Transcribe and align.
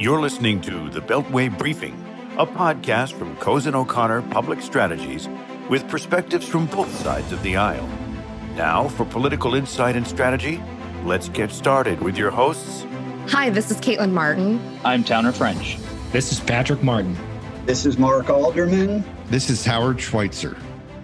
You're 0.00 0.18
listening 0.18 0.62
to 0.62 0.88
the 0.88 1.02
Beltway 1.02 1.58
Briefing, 1.58 1.92
a 2.38 2.46
podcast 2.46 3.12
from 3.12 3.36
Cozen 3.36 3.74
O'Connor 3.74 4.22
Public 4.30 4.62
Strategies 4.62 5.28
with 5.68 5.86
perspectives 5.90 6.48
from 6.48 6.64
both 6.68 6.90
sides 7.00 7.32
of 7.32 7.42
the 7.42 7.58
aisle. 7.58 7.86
Now, 8.56 8.88
for 8.88 9.04
political 9.04 9.54
insight 9.54 9.96
and 9.96 10.06
strategy, 10.06 10.58
let's 11.04 11.28
get 11.28 11.50
started 11.50 12.00
with 12.00 12.16
your 12.16 12.30
hosts. 12.30 12.86
Hi, 13.28 13.50
this 13.50 13.70
is 13.70 13.76
Caitlin 13.76 14.12
Martin. 14.12 14.58
I'm 14.86 15.04
Towner 15.04 15.32
French. 15.32 15.76
This 16.12 16.32
is 16.32 16.40
Patrick 16.40 16.82
Martin. 16.82 17.14
This 17.66 17.84
is 17.84 17.98
Mark 17.98 18.30
Alderman. 18.30 19.04
This 19.26 19.50
is 19.50 19.66
Howard 19.66 20.00
Schweitzer. 20.00 20.56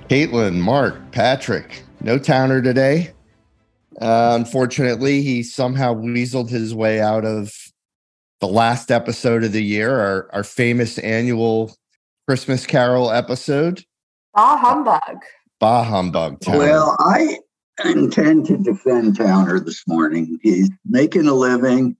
Caitlin, 0.09 0.55
Mark, 0.55 1.13
Patrick, 1.13 1.83
no 2.01 2.19
Towner 2.19 2.63
today. 2.63 3.13
Uh, 4.01 4.39
unfortunately, 4.41 5.21
he 5.21 5.43
somehow 5.43 5.93
weaseled 5.93 6.49
his 6.49 6.75
way 6.75 6.99
out 6.99 7.27
of 7.27 7.66
the 8.41 8.49
last 8.49 8.91
episode 8.91 9.45
of 9.45 9.53
the 9.53 9.63
year, 9.63 9.99
our, 9.99 10.29
our 10.33 10.45
famous 10.45 10.99
annual 10.99 11.75
Christmas 12.29 12.67
Carol 12.67 13.11
episode. 13.11 13.85
Bah 14.35 14.57
humbug. 14.59 15.23
Bah 15.59 15.85
humbug. 15.85 16.41
Towner. 16.41 16.59
Well, 16.59 16.97
I 16.99 17.39
intend 17.85 18.47
to 18.47 18.57
defend 18.59 19.17
Towner 19.17 19.61
this 19.61 19.83
morning. 19.87 20.39
He's 20.43 20.71
making 20.85 21.27
a 21.27 21.35
living, 21.35 21.97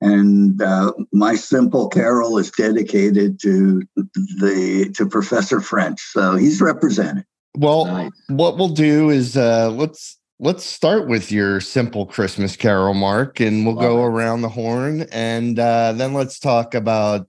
and 0.00 0.60
uh, 0.62 0.92
my 1.12 1.34
simple 1.34 1.88
carol 1.88 2.38
is 2.38 2.50
dedicated 2.50 3.40
to 3.42 3.82
the 3.96 4.90
to 4.96 5.06
Professor 5.06 5.60
French, 5.60 6.00
so 6.00 6.36
he's 6.36 6.60
represented. 6.60 7.24
Well, 7.56 7.86
nice. 7.86 8.10
what 8.28 8.56
we'll 8.56 8.68
do 8.68 9.10
is 9.10 9.36
uh, 9.36 9.70
let's 9.70 10.18
let's 10.44 10.64
start 10.64 11.08
with 11.08 11.32
your 11.32 11.58
simple 11.60 12.04
Christmas 12.04 12.54
carol, 12.54 12.92
Mark, 12.92 13.40
and 13.40 13.64
we'll 13.64 13.74
Love 13.74 13.82
go 13.82 14.04
it. 14.04 14.08
around 14.08 14.42
the 14.42 14.48
horn, 14.48 15.06
and 15.10 15.58
uh, 15.58 15.92
then 15.92 16.12
let's 16.12 16.38
talk 16.38 16.74
about 16.74 17.26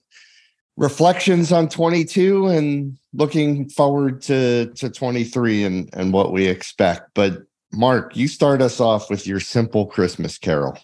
reflections 0.77 1.53
on 1.53 1.69
22 1.69 2.47
and 2.47 2.97
looking 3.13 3.69
forward 3.69 4.21
to 4.21 4.67
to 4.75 4.89
23 4.89 5.63
and 5.63 5.89
and 5.93 6.13
what 6.13 6.33
we 6.33 6.45
expect. 6.45 7.11
But 7.15 7.43
Mark, 7.71 8.15
you 8.15 8.27
start 8.27 8.61
us 8.61 8.79
off 8.79 9.09
with 9.09 9.25
your 9.25 9.39
simple 9.39 9.87
Christmas 9.87 10.37
carol. 10.37 10.77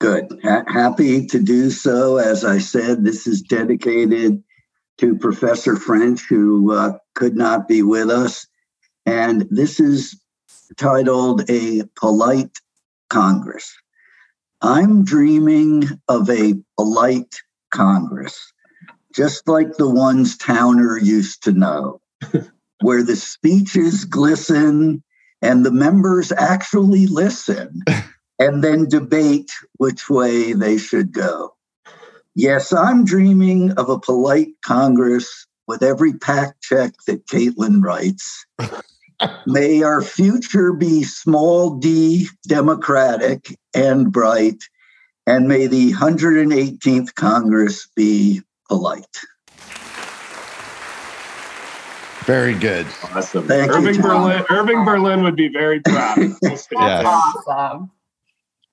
Good. 0.00 0.38
Ha- 0.42 0.64
happy 0.68 1.26
to 1.26 1.42
do 1.42 1.70
so. 1.70 2.18
As 2.18 2.44
I 2.44 2.58
said, 2.58 3.04
this 3.04 3.26
is 3.26 3.42
dedicated 3.42 4.42
to 4.98 5.16
Professor 5.16 5.76
French, 5.76 6.26
who 6.28 6.72
uh, 6.72 6.98
could 7.14 7.36
not 7.36 7.68
be 7.68 7.82
with 7.82 8.10
us. 8.10 8.46
And 9.06 9.46
this 9.50 9.80
is 9.80 10.18
titled 10.76 11.48
A 11.50 11.82
Polite 11.96 12.58
Congress. 13.08 13.76
I'm 14.62 15.04
dreaming 15.04 15.88
of 16.08 16.28
a 16.28 16.54
polite 16.76 17.34
Congress, 17.70 18.52
just 19.14 19.48
like 19.48 19.76
the 19.76 19.88
ones 19.88 20.36
Towner 20.36 20.98
used 20.98 21.44
to 21.44 21.52
know, 21.52 22.00
where 22.80 23.02
the 23.02 23.16
speeches 23.16 24.04
glisten 24.04 25.02
and 25.42 25.64
the 25.64 25.72
members 25.72 26.32
actually 26.32 27.06
listen 27.06 27.82
and 28.38 28.62
then 28.62 28.88
debate 28.88 29.50
which 29.78 30.10
way 30.10 30.52
they 30.52 30.76
should 30.76 31.12
go. 31.12 31.54
Yes, 32.34 32.72
I'm 32.72 33.04
dreaming 33.04 33.72
of 33.72 33.88
a 33.88 33.98
polite 33.98 34.48
Congress 34.64 35.46
with 35.66 35.82
every 35.82 36.14
PAC 36.14 36.60
check 36.60 36.92
that 37.06 37.26
Caitlin 37.26 37.82
writes 37.82 38.44
May 39.46 39.82
our 39.82 40.02
future 40.02 40.72
be 40.72 41.02
small 41.02 41.76
d 41.76 42.28
democratic 42.46 43.58
and 43.74 44.10
bright, 44.10 44.62
and 45.26 45.48
may 45.48 45.66
the 45.66 45.92
118th 45.92 47.14
Congress 47.14 47.88
be 47.94 48.42
polite. 48.68 49.04
Very 52.24 52.54
good. 52.54 52.86
Awesome. 53.14 53.46
Thank 53.46 53.72
Irving 53.72 53.96
you, 53.96 54.02
Berlin. 54.02 54.44
Irving 54.50 54.84
Berlin 54.84 55.22
would 55.22 55.36
be 55.36 55.48
very 55.48 55.80
proud. 55.80 56.18
That's 56.42 56.68
awesome. 56.72 57.90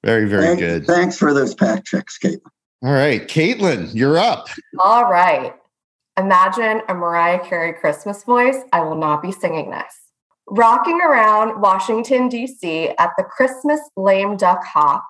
Very, 0.04 0.28
very 0.28 0.44
thanks, 0.44 0.62
good. 0.62 0.86
Thanks 0.86 1.18
for 1.18 1.34
those 1.34 1.56
PAC 1.56 1.86
checks, 1.86 2.20
Caitlin. 2.20 2.42
All 2.84 2.94
right, 2.94 3.28
Caitlin, 3.28 3.94
you're 3.96 4.18
up. 4.18 4.48
All 4.80 5.10
right. 5.10 5.56
Imagine 6.18 6.82
a 6.88 6.94
Mariah 6.94 7.40
Carey 7.40 7.74
Christmas 7.74 8.24
voice. 8.24 8.58
I 8.72 8.82
will 8.82 8.96
not 8.98 9.22
be 9.22 9.32
singing 9.32 9.72
this. 9.72 10.07
Rocking 10.50 11.02
around 11.02 11.62
Washington, 11.62 12.30
D.C. 12.30 12.90
at 12.98 13.12
the 13.18 13.24
Christmas 13.26 13.82
lame 13.98 14.38
duck 14.38 14.64
hop, 14.64 15.06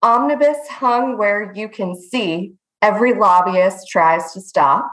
omnibus 0.00 0.58
hung 0.68 1.18
where 1.18 1.52
you 1.56 1.68
can 1.68 2.00
see 2.00 2.52
every 2.80 3.12
lobbyist 3.12 3.88
tries 3.88 4.32
to 4.32 4.40
stop. 4.40 4.92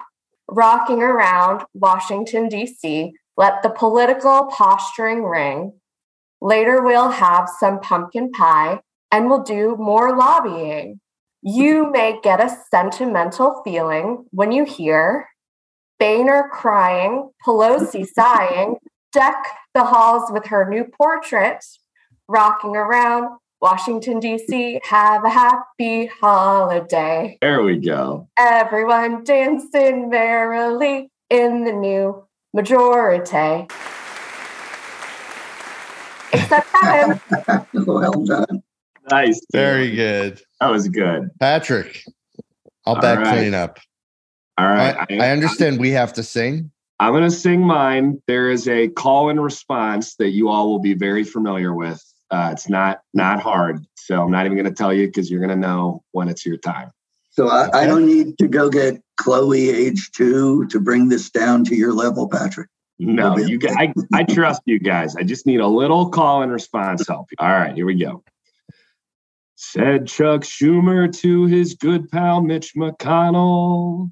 Rocking 0.50 1.04
around 1.04 1.64
Washington, 1.76 2.50
D.C., 2.50 3.14
let 3.38 3.62
the 3.62 3.70
political 3.70 4.48
posturing 4.48 5.24
ring. 5.24 5.74
Later, 6.42 6.82
we'll 6.82 7.12
have 7.12 7.48
some 7.60 7.80
pumpkin 7.80 8.32
pie 8.32 8.80
and 9.12 9.30
we'll 9.30 9.44
do 9.44 9.76
more 9.78 10.18
lobbying. 10.18 11.00
You 11.44 11.92
may 11.92 12.20
get 12.24 12.42
a 12.42 12.58
sentimental 12.72 13.62
feeling 13.64 14.26
when 14.32 14.52
you 14.52 14.66
hear 14.66 15.28
Boehner 16.00 16.50
crying, 16.52 17.30
Pelosi 17.46 18.06
sighing, 18.08 18.78
deck 19.18 19.48
the 19.74 19.84
halls 19.84 20.32
with 20.32 20.46
her 20.46 20.70
new 20.70 20.84
portrait, 20.84 21.66
rocking 22.28 22.76
around 22.76 23.40
Washington, 23.60 24.20
D.C. 24.20 24.80
Have 24.84 25.26
a 25.26 25.30
happy 25.30 26.06
holiday. 26.06 27.40
There 27.42 27.64
we 27.64 27.78
go. 27.78 28.28
Everyone 28.38 29.24
dancing 29.24 30.12
merrily 30.12 31.10
in 31.32 31.64
the 31.64 31.72
new 31.72 32.24
majority. 32.54 33.68
Except 36.32 36.72
Kevin. 36.74 37.20
well 37.88 38.24
done. 38.24 38.62
Nice. 39.10 39.42
Very 39.52 39.96
good. 39.96 40.40
That 40.62 40.70
was 40.70 40.88
good. 40.90 41.32
Patrick, 41.40 42.04
I'll 42.86 42.96
All 42.96 43.02
back 43.02 43.20
right. 43.20 43.40
clean 43.40 43.56
up. 43.56 43.80
All 44.60 44.68
right. 44.68 44.96
I, 45.10 45.18
I 45.18 45.30
understand 45.32 45.80
we 45.80 45.90
have 45.92 46.14
to 46.14 46.24
sing. 46.24 46.72
I'm 47.00 47.14
going 47.14 47.24
to 47.24 47.32
sing 47.32 47.62
mine. 47.62 48.22
There 48.28 48.50
is 48.50 48.68
a 48.68 48.88
call 48.88 49.30
and 49.30 49.42
response 49.42 50.16
that 50.16 50.30
you 50.30 50.50
all 50.50 50.70
will 50.70 50.80
be 50.80 50.94
very 50.94 51.24
familiar 51.24 51.74
with. 51.74 52.04
Uh, 52.32 52.50
it's 52.52 52.68
not 52.68 53.02
not 53.14 53.40
hard, 53.40 53.86
so 53.96 54.22
I'm 54.22 54.32
not 54.32 54.46
even 54.46 54.58
going 54.58 54.70
to 54.70 54.76
tell 54.76 54.94
you 54.94 55.08
because 55.08 55.32
you're 55.32 55.40
going 55.40 55.50
to 55.50 55.68
know 55.68 56.04
when 56.12 56.28
it's 56.28 56.46
your 56.46 56.58
time. 56.58 56.92
So 57.30 57.50
I, 57.50 57.84
I, 57.84 57.86
don't 57.86 58.06
need 58.08 58.38
to 58.40 58.48
go 58.48 58.68
get 58.68 59.00
Chloe 59.18 59.70
age 59.70 60.10
two 60.12 60.66
to 60.68 60.80
bring 60.80 61.08
this 61.08 61.30
down 61.30 61.64
to 61.66 61.76
your 61.76 61.94
level, 61.94 62.28
Patrick. 62.28 62.68
No, 63.00 63.38
you 63.38 63.60
guys, 63.60 63.76
I, 63.78 63.94
I 64.12 64.24
trust 64.24 64.64
you 64.66 64.80
guys. 64.80 65.16
I 65.16 65.22
just 65.22 65.46
need 65.46 65.60
a 65.60 65.68
little 65.68 66.10
call 66.10 66.42
and 66.42 66.52
response 66.52 67.08
help. 67.08 67.28
All 67.38 67.48
right, 67.48 67.76
here 67.76 67.86
we 67.86 67.96
go. 67.96 68.24
Said 69.56 70.08
Chuck 70.08 70.42
Schumer 70.42 71.16
to 71.20 71.46
his 71.46 71.76
good 71.76 72.10
pal 72.10 72.42
Mitch 72.42 72.74
McConnell. 72.76 74.12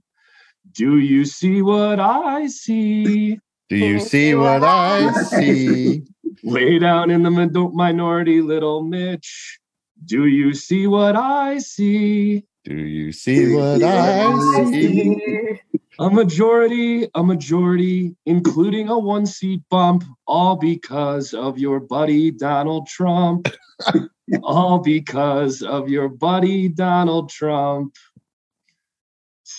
Do 0.75 0.99
you 0.99 1.23
see 1.23 1.61
what 1.61 2.01
I 2.01 2.47
see? 2.47 3.39
Do 3.69 3.77
you 3.77 3.99
see 4.01 4.35
what 4.35 4.61
I 4.61 5.09
see? 5.23 6.03
Lay 6.43 6.79
down 6.79 7.09
in 7.09 7.23
the 7.23 7.71
minority, 7.73 8.41
little 8.41 8.83
Mitch. 8.83 9.57
Do 10.03 10.25
you 10.25 10.53
see 10.53 10.85
what 10.87 11.15
I 11.15 11.59
see? 11.59 12.43
Do 12.65 12.75
you 12.75 13.13
see 13.13 13.55
what 13.55 13.81
I 13.81 14.65
see? 14.69 15.61
A 15.97 16.09
majority, 16.09 17.07
a 17.15 17.23
majority, 17.23 18.13
including 18.25 18.89
a 18.89 18.99
one 18.99 19.25
seat 19.25 19.61
bump, 19.69 20.03
all 20.27 20.57
because 20.57 21.33
of 21.33 21.57
your 21.57 21.79
buddy 21.79 22.31
Donald 22.31 22.87
Trump. 22.87 23.47
all 24.43 24.79
because 24.79 25.61
of 25.61 25.87
your 25.87 26.09
buddy 26.09 26.67
Donald 26.67 27.29
Trump. 27.29 27.95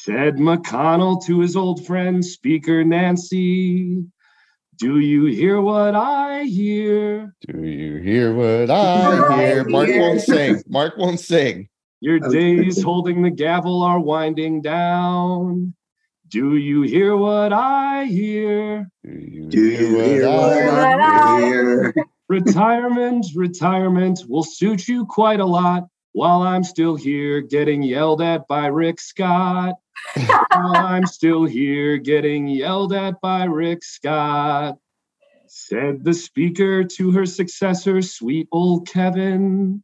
Said 0.07 0.37
McConnell 0.37 1.21
to 1.27 1.41
his 1.41 1.57
old 1.57 1.85
friend, 1.85 2.25
Speaker 2.25 2.85
Nancy, 2.85 4.05
Do 4.79 5.01
you 5.01 5.25
hear 5.25 5.61
what 5.61 5.97
I 5.97 6.45
hear? 6.45 7.35
Do 7.41 7.59
you 7.65 7.97
hear 7.97 8.33
what 8.33 8.71
I 8.71 9.37
hear? 9.37 9.65
Mark 9.65 9.89
won't 9.91 10.21
sing. 10.21 10.63
Mark 10.69 10.97
won't 10.97 11.19
sing. 11.19 11.69
Your 11.99 12.21
days 12.21 12.81
holding 12.81 13.23
the 13.23 13.31
gavel 13.31 13.83
are 13.83 13.99
winding 13.99 14.63
down. 14.63 15.75
Do 16.29 16.55
you 16.55 16.83
hear 16.83 17.17
what 17.17 17.53
I 17.53 18.05
hear? 18.05 18.89
Do 19.03 19.11
you, 19.11 19.49
Do 19.49 19.61
you 19.61 19.77
hear, 19.77 20.05
hear, 20.05 20.67
what, 20.69 21.01
I 21.01 21.41
hear? 21.41 21.95
retirement, 22.29 23.27
retirement 23.35 24.21
will 24.29 24.45
suit 24.45 24.87
you 24.87 25.05
quite 25.05 25.41
a 25.41 25.47
lot 25.47 25.89
while 26.13 26.43
I'm 26.43 26.63
still 26.63 26.95
here 26.95 27.41
getting 27.41 27.83
yelled 27.83 28.23
at 28.23 28.47
by 28.47 28.67
Rick 28.67 29.01
Scott. 29.01 29.75
I'm 30.53 31.07
still 31.07 31.45
here 31.45 31.99
getting 31.99 32.49
yelled 32.49 32.93
at 32.93 33.21
by 33.23 33.45
Rick 33.45 33.85
Scott. 33.85 34.79
Said 35.47 36.05
the 36.05 36.15
speaker 36.15 36.85
to 36.85 37.13
her 37.13 37.27
successor, 37.27 38.03
sweet 38.03 38.49
old 38.53 38.89
Kevin. 38.89 39.83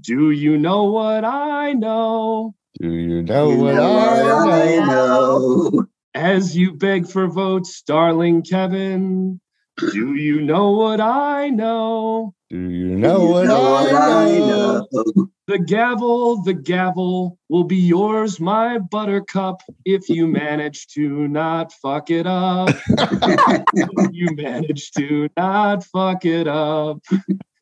Do 0.00 0.30
you 0.30 0.58
know 0.58 0.84
what 0.84 1.24
I 1.24 1.74
know? 1.74 2.54
Do 2.80 2.90
you 2.92 3.22
know 3.22 3.50
You 3.50 3.56
what 3.56 3.74
know 3.74 3.98
I 3.98 4.22
what 4.24 4.48
I 4.50 4.76
know? 4.78 5.70
know. 5.72 5.86
As 6.14 6.56
you 6.56 6.74
beg 6.74 7.08
for 7.08 7.28
votes, 7.28 7.82
darling 7.82 8.42
Kevin, 8.42 9.40
do 9.78 10.14
you 10.14 10.40
know 10.42 10.70
what 10.72 11.00
I 11.00 11.48
know? 11.50 12.34
Do 12.50 12.58
you 12.58 12.96
know 12.96 13.22
You 13.22 13.28
what 13.28 13.48
I 13.50 14.38
know? 14.38 14.88
know. 14.92 15.28
The 15.48 15.58
gavel, 15.58 16.42
the 16.42 16.54
gavel 16.54 17.38
will 17.48 17.64
be 17.64 17.76
yours, 17.76 18.40
my 18.40 18.78
buttercup, 18.78 19.60
if 19.84 20.08
you 20.08 20.26
manage 20.26 20.86
to 20.88 21.28
not 21.28 21.72
fuck 21.72 22.10
it 22.10 22.26
up. 22.26 22.74
If 22.88 23.66
you 24.12 24.34
manage 24.36 24.92
to 24.92 25.28
not 25.36 25.84
fuck 25.84 26.24
it 26.24 26.48
up. 26.48 27.00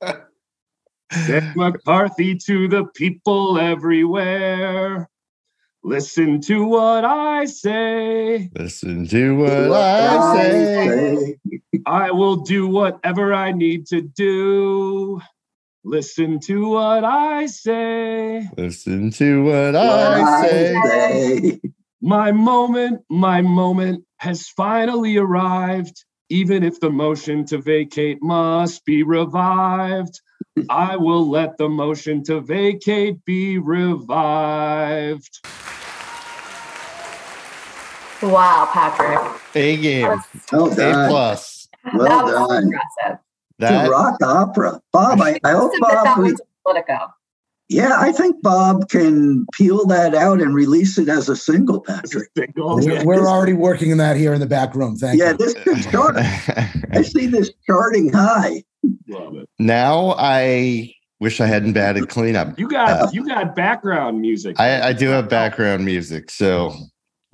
Send 1.13 1.57
McCarthy 1.57 2.37
to 2.47 2.69
the 2.69 2.85
people 2.95 3.59
everywhere. 3.59 5.10
Listen 5.83 6.41
to 6.43 6.65
what 6.67 7.05
I 7.05 7.47
say. 7.47 8.51
Listen 8.55 9.07
to 9.09 9.37
what 9.71 9.77
I 9.81 10.35
say. 10.35 11.37
I 11.87 12.11
will 12.11 12.37
do 12.37 12.69
whatever 12.69 13.33
I 13.33 13.53
need 13.53 13.87
to 13.87 14.03
do. 14.03 15.21
Listen 15.85 16.39
to 16.41 16.69
what 16.69 17.05
I 17.05 17.47
say. 17.47 18.49
Listen 18.59 19.11
to 19.13 19.45
what 19.45 19.75
What 19.75 19.77
I 19.77 20.21
I 20.23 20.43
say. 20.43 20.81
say. 20.85 21.61
My 22.03 22.33
moment, 22.33 23.03
my 23.11 23.41
moment 23.41 24.05
has 24.19 24.49
finally 24.49 25.17
arrived. 25.17 26.05
Even 26.29 26.63
if 26.63 26.79
the 26.81 26.91
motion 26.91 27.45
to 27.47 27.59
vacate 27.59 28.23
must 28.23 28.85
be 28.85 29.03
revived, 29.03 30.21
I 30.69 30.97
will 30.97 31.29
let 31.29 31.57
the 31.59 31.69
motion 31.69 32.23
to 32.25 32.41
vacate 32.41 33.25
be 33.25 33.59
revived. 33.59 35.41
Wow, 38.23 38.69
Patrick. 38.73 39.19
A 39.55 39.77
game. 39.79 40.21
Well 40.53 40.73
A 40.73 40.77
done. 40.77 41.09
plus. 41.09 41.69
Well 41.95 42.05
that 42.07 42.25
was 42.25 42.49
done. 42.49 42.65
impressive. 42.65 43.19
The 43.59 43.67
That 43.67 43.91
rock 43.91 44.17
opera. 44.23 44.81
Bob, 44.93 45.21
I, 45.23 45.39
I 45.45 45.53
hope 45.53 45.73
Submit 45.73 45.91
that 45.91 46.05
Bob. 46.05 46.19
one 46.19 46.27
Re- 46.31 46.37
to 46.37 46.43
Politico. 46.67 46.99
yeah, 47.69 47.97
I 47.99 48.13
think 48.13 48.43
Bob 48.43 48.89
can 48.91 49.47
peel 49.55 49.87
that 49.87 50.15
out 50.15 50.41
and 50.43 50.55
release 50.55 50.99
it 50.99 51.09
as 51.09 51.29
a 51.31 51.37
single, 51.37 51.81
Patrick. 51.81 52.29
We're, 52.57 53.05
we're 53.05 53.27
already 53.27 53.53
working 53.55 53.93
on 53.93 53.99
that 53.99 54.17
here 54.17 54.35
in 54.35 54.41
the 54.41 54.47
back 54.47 54.75
room. 54.75 54.97
Thank 54.97 55.19
Yeah, 55.19 55.31
you. 55.31 55.31
Yeah, 55.31 55.37
this 55.39 55.55
could 55.55 55.83
chart. 55.93 56.17
I 56.17 57.03
see 57.03 57.27
this 57.27 57.51
charting 57.67 58.13
high. 58.13 58.65
Love 59.11 59.37
it. 59.37 59.49
now 59.59 60.15
I 60.19 60.95
wish 61.21 61.41
I 61.41 61.47
hadn't 61.47 61.75
batted 61.75 62.09
cleanup. 62.09 62.59
You 62.59 62.69
got 62.69 62.89
uh, 62.89 63.09
you 63.13 63.27
got 63.27 63.55
background 63.55 64.21
music. 64.21 64.59
I, 64.59 64.89
I 64.89 64.93
do 64.93 65.09
have 65.09 65.29
background 65.29 65.85
music, 65.85 66.31
so 66.31 66.75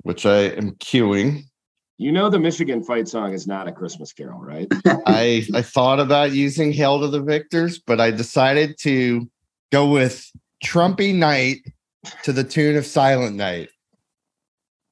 which 0.03 0.25
I 0.25 0.49
am 0.49 0.71
cueing. 0.75 1.43
You 1.97 2.11
know 2.11 2.29
the 2.29 2.39
Michigan 2.39 2.83
fight 2.83 3.07
song 3.07 3.33
is 3.33 3.47
not 3.47 3.67
a 3.67 3.71
Christmas 3.71 4.13
carol, 4.13 4.39
right? 4.39 4.67
I 5.07 5.45
I 5.53 5.61
thought 5.61 5.99
about 5.99 6.31
using 6.31 6.71
Hail 6.71 6.99
to 6.99 7.07
the 7.07 7.21
Victors, 7.21 7.79
but 7.79 7.99
I 7.99 8.11
decided 8.11 8.77
to 8.81 9.27
go 9.71 9.89
with 9.89 10.29
Trumpy 10.63 11.15
Night 11.15 11.57
to 12.23 12.31
the 12.31 12.43
tune 12.43 12.75
of 12.75 12.85
Silent 12.85 13.35
Night. 13.35 13.69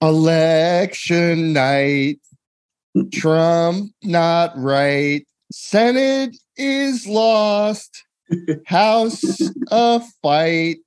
Election 0.01 1.53
night. 1.53 2.19
Trump 3.13 3.91
not 4.03 4.53
right. 4.55 5.25
Senate 5.51 6.35
is 6.57 7.07
lost. 7.07 8.04
House 8.66 9.42
a 9.69 10.02
fight. 10.22 10.78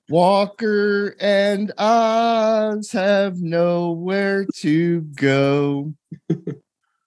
Walker 0.09 1.15
and 1.19 1.71
Oz 1.77 2.91
have 2.91 3.41
nowhere 3.41 4.45
to 4.57 5.01
go. 5.01 5.93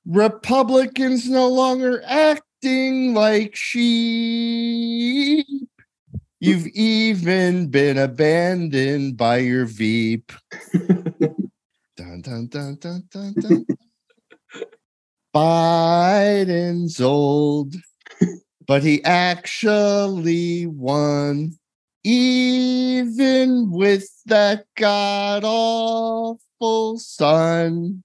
Republicans 0.07 1.29
no 1.29 1.49
longer 1.49 2.03
acting 2.05 3.13
like 3.15 3.57
sheep. 3.57 5.47
You've 6.41 6.67
even 6.75 7.69
been 7.69 7.99
abandoned 7.99 9.17
by 9.17 9.39
your 9.39 9.67
Veep. 9.67 10.33
dun, 12.23 12.47
dun, 12.47 12.77
dun, 12.77 13.03
dun, 13.11 13.35
dun, 13.41 13.67
dun. 13.67 13.67
Biden's 15.35 17.01
old, 17.01 17.75
but 18.67 18.83
he 18.83 19.05
actually 19.05 20.67
won. 20.67 21.59
Even 22.05 23.71
with 23.71 24.09
that 24.27 24.65
god 24.77 25.43
awful 25.45 26.99
son. 26.99 28.03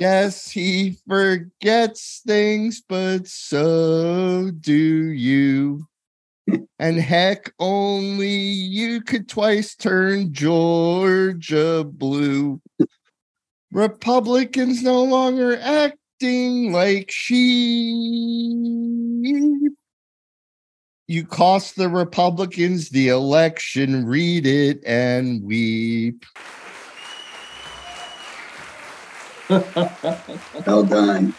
Yes, 0.00 0.50
he 0.50 0.98
forgets 1.06 2.22
things, 2.26 2.82
but 2.88 3.28
so 3.28 4.50
do 4.60 4.72
you. 4.72 5.86
And 6.78 6.98
heck, 6.98 7.52
only 7.60 8.28
you 8.28 9.00
could 9.00 9.28
twice 9.28 9.76
turn 9.76 10.32
Georgia 10.32 11.84
blue. 11.84 12.60
Republicans 13.74 14.82
no 14.84 15.02
longer 15.02 15.58
acting 15.60 16.72
like 16.72 17.10
sheep. 17.10 17.34
You 21.08 21.26
cost 21.26 21.74
the 21.76 21.88
Republicans 21.88 22.90
the 22.90 23.08
election, 23.08 24.06
read 24.06 24.46
it 24.46 24.80
and 24.86 25.42
weep. 25.42 26.24
Well 30.66 30.84
done. 30.84 31.34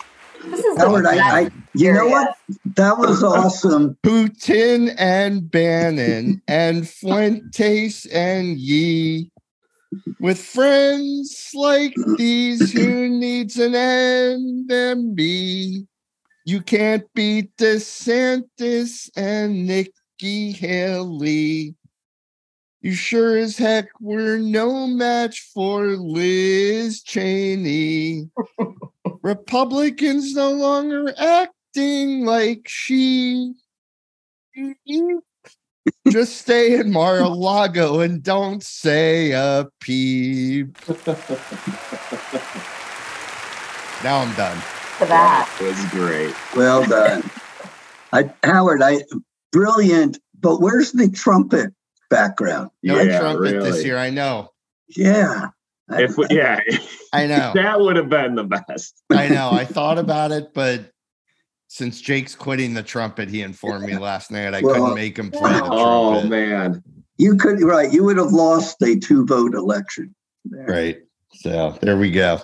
Howard, 0.77 1.07
I, 1.07 1.39
I 1.39 1.49
you 1.73 1.91
know 1.91 2.07
what? 2.07 2.35
That 2.75 2.99
was 2.99 3.23
awesome. 3.23 3.97
Putin 4.03 4.93
and 4.99 5.49
Bannon 5.49 6.41
and 6.47 6.87
Fuentes 6.87 8.05
and 8.05 8.57
Ye. 8.57 9.31
With 10.19 10.39
friends 10.39 11.51
like 11.53 11.95
these, 12.17 12.71
who 12.71 13.09
needs 13.09 13.57
an 13.57 13.75
enemy? 13.75 15.87
You 16.45 16.61
can't 16.61 17.11
beat 17.13 17.55
DeSantis 17.57 19.09
and 19.15 19.65
Nikki 19.65 20.51
Haley. 20.51 21.75
You 22.81 22.93
sure 22.93 23.37
as 23.37 23.57
heck 23.57 23.87
were 23.99 24.37
no 24.37 24.85
match 24.85 25.49
for 25.53 25.97
Liz 25.97 27.01
Cheney. 27.01 28.29
Republicans 29.23 30.35
no 30.35 30.51
longer 30.51 31.13
acting 31.17 32.25
like 32.25 32.67
she. 32.67 33.53
Just 36.09 36.37
stay 36.37 36.79
in 36.79 36.91
Mar-a-Lago 36.91 37.99
and 37.99 38.21
don't 38.23 38.63
say 38.63 39.31
a 39.31 39.67
peep. 39.79 40.77
now 44.03 44.19
I'm 44.19 44.33
done. 44.35 44.57
For 44.97 45.05
that. 45.05 45.49
was 45.61 45.85
great. 45.91 46.33
Well 46.55 46.85
done. 46.85 47.29
I, 48.13 48.31
Howard, 48.43 48.81
I 48.81 49.03
brilliant, 49.51 50.19
but 50.39 50.61
where's 50.61 50.91
the 50.91 51.09
trumpet 51.09 51.73
background? 52.09 52.69
No 52.81 53.01
yeah, 53.01 53.19
trumpet 53.19 53.61
this 53.61 53.83
year. 53.83 53.97
I 53.97 54.09
know. 54.09 54.51
Yeah. 54.95 55.49
If 55.89 56.17
we, 56.17 56.25
yeah, 56.31 56.61
I 57.13 57.27
know. 57.27 57.51
that 57.55 57.79
would 57.79 57.95
have 57.95 58.09
been 58.09 58.35
the 58.35 58.43
best. 58.43 59.03
I 59.11 59.27
know. 59.27 59.51
I 59.51 59.65
thought 59.65 59.99
about 59.99 60.31
it, 60.31 60.53
but 60.53 60.91
since 61.67 61.99
Jake's 62.01 62.35
quitting 62.35 62.73
the 62.73 62.83
trumpet, 62.83 63.29
he 63.29 63.41
informed 63.41 63.85
me 63.85 63.97
last 63.97 64.31
night 64.31 64.53
I 64.53 64.61
Well, 64.61 64.73
couldn't 64.75 64.95
make 64.95 65.17
him 65.17 65.31
play 65.31 65.51
the 65.53 65.63
Oh 65.71 66.11
trumpet. 66.11 66.29
man, 66.29 66.83
you 67.17 67.35
could 67.37 67.61
right, 67.61 67.91
you 67.91 68.03
would 68.03 68.17
have 68.17 68.31
lost 68.31 68.81
a 68.81 68.97
two 68.97 69.25
vote 69.25 69.53
election. 69.55 70.13
there. 70.45 70.65
Right. 70.65 70.97
So 71.33 71.77
there 71.81 71.97
we 71.97 72.11
go. 72.11 72.39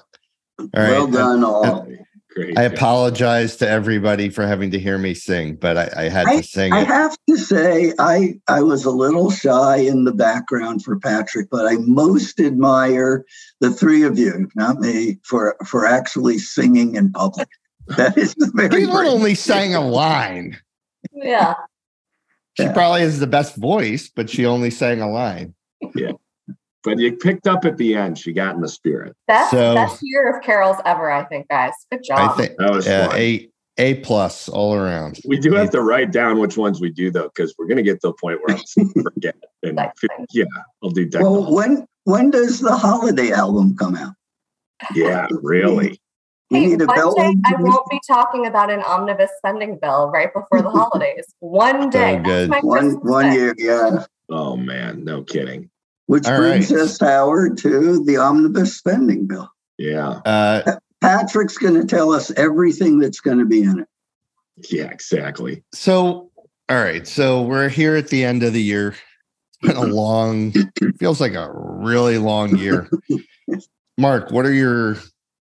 All 0.60 0.68
right. 0.76 0.90
well 0.90 1.08
done, 1.08 1.44
all. 1.44 1.88
great. 2.36 2.58
I 2.58 2.68
job. 2.68 2.74
apologize 2.74 3.56
to 3.58 3.70
everybody 3.70 4.30
for 4.30 4.46
having 4.46 4.72
to 4.72 4.80
hear 4.80 4.98
me 4.98 5.14
sing, 5.14 5.56
but 5.56 5.78
I, 5.78 6.06
I 6.06 6.10
had 6.10 6.26
to 6.28 6.44
sing 6.44 6.74
I 6.74 6.82
it. 6.82 6.88
have 6.88 7.18
to 7.30 7.38
say, 7.38 7.94
I 8.00 8.40
I 8.48 8.62
was 8.64 8.86
a 8.86 8.92
little 8.92 9.32
shy 9.32 9.78
in 9.78 10.04
the 10.04 10.14
background 10.14 10.84
for 10.84 11.00
Patrick, 11.00 11.50
but 11.50 11.66
I 11.68 11.76
most 11.78 12.40
admire 12.40 13.26
the 13.60 13.72
three 13.72 14.04
of 14.04 14.18
you, 14.20 14.50
not 14.56 14.80
me, 14.80 15.20
for 15.24 15.56
for 15.66 15.86
actually 15.86 16.38
singing 16.38 16.96
in 16.96 17.12
public. 17.12 17.48
That 17.98 18.18
is 18.18 18.36
very 18.54 18.82
He 18.82 18.86
not 18.88 18.94
brave. 19.04 19.10
only 19.10 19.36
sang 19.36 19.76
a 19.76 19.82
line. 19.82 20.58
Yeah. 21.14 21.54
She 22.58 22.64
Yeah. 22.64 22.74
probably 22.74 23.02
has 23.02 23.20
the 23.20 23.28
best 23.28 23.56
voice, 23.56 24.10
but 24.14 24.30
she 24.30 24.46
only 24.46 24.70
sang 24.70 25.02
a 25.02 25.10
line. 25.10 25.54
Yeah. 25.96 26.12
But 26.84 26.98
you 27.00 27.16
picked 27.16 27.48
up 27.48 27.64
at 27.66 27.78
the 27.78 27.96
end. 27.96 28.18
She 28.18 28.34
got 28.34 28.56
in 28.56 28.62
the 28.62 28.68
spirit. 28.68 29.16
Best, 29.28 29.52
So- 29.52 29.76
best 29.76 30.00
year 30.02 30.36
of 30.36 30.44
carols 30.44 30.78
ever, 30.86 31.12
I 31.12 31.24
think, 31.26 31.48
guys. 31.48 31.74
Good 31.92 32.04
job. 32.04 32.32
I 32.32 32.36
think 32.36 32.58
That 32.58 32.72
was 32.72 32.88
fun. 32.88 33.12
a 33.16 33.48
A 33.78 33.96
plus 34.02 34.50
all 34.50 34.76
around. 34.76 35.18
We 35.26 35.40
do 35.40 35.54
have 35.54 35.70
to 35.72 35.82
write 35.82 36.12
down 36.12 36.40
which 36.40 36.58
ones 36.58 36.82
we 36.82 36.92
do 36.92 37.10
though, 37.10 37.30
because 37.34 37.56
we're 37.58 37.68
gonna 37.68 37.82
get 37.84 38.02
to 38.02 38.08
the 38.10 38.14
point 38.14 38.40
where 38.44 38.58
I'm 38.58 39.04
forget. 39.04 39.36
And 39.64 39.80
yeah, 40.34 40.44
I'll 40.84 40.90
do 40.90 41.10
that. 41.12 41.22
Well, 41.22 41.54
when 41.54 41.86
when 42.04 42.32
does 42.32 42.60
the 42.60 42.76
holiday 42.76 43.32
album 43.32 43.78
come 43.78 43.96
out? 43.96 44.14
Yeah, 44.94 45.28
really. 45.42 46.01
Hey, 46.52 46.76
one 46.76 47.16
day 47.16 47.34
I 47.46 47.56
won't 47.60 47.90
be 47.90 48.02
talking 48.06 48.46
about 48.46 48.70
an 48.70 48.82
omnibus 48.82 49.32
spending 49.38 49.80
bill 49.82 50.12
right 50.12 50.34
before 50.34 50.62
the 50.62 50.70
holidays. 50.70 51.34
One 51.40 51.90
day. 51.90 52.18
Oh, 52.20 52.24
good. 52.24 52.50
One, 52.62 52.92
one 53.06 53.32
year, 53.32 53.56
yeah. 53.58 54.04
Oh 54.30 54.58
man, 54.58 55.06
no 55.06 55.24
kidding. 55.24 55.70
Which 56.08 56.28
All 56.28 56.38
brings 56.38 56.70
right. 56.70 56.82
us, 56.82 57.00
Howard, 57.00 57.58
to 57.60 58.04
the 58.04 58.18
omnibus 58.18 58.76
spending 58.76 59.28
bill. 59.28 59.50
Yeah. 59.78 60.20
Uh, 60.26 60.76
Patrick's 61.00 61.58
going 61.58 61.76
to 61.76 61.86
tell 61.86 62.12
us 62.12 62.32
everything 62.32 63.00
that's 63.00 63.22
going 63.22 63.40
to 63.40 63.46
be 63.46 63.64
in 63.64 63.80
it. 63.80 63.88
Yeah, 64.70 64.92
exactly. 64.92 65.64
So, 65.74 66.32
all 66.68 66.84
right. 66.84 67.08
So 67.08 67.44
we're 67.44 67.70
here 67.70 67.96
at 67.96 68.10
the 68.10 68.26
end 68.26 68.44
of 68.44 68.52
the 68.52 68.62
year. 68.62 68.90
It's 68.90 69.74
been 69.74 69.78
a 69.78 69.86
long, 69.94 70.54
feels 71.00 71.22
like 71.22 71.34
a 71.34 71.50
really 71.54 72.18
long 72.18 72.58
year. 72.58 72.90
Mark, 73.98 74.32
what 74.32 74.46
are 74.46 74.54
your 74.54 74.98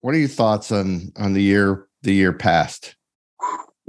what 0.07 0.15
are 0.15 0.19
your 0.19 0.29
thoughts 0.29 0.71
on 0.71 1.11
on 1.17 1.33
the 1.33 1.41
year 1.41 1.85
the 2.01 2.13
year 2.13 2.31
past? 2.31 2.95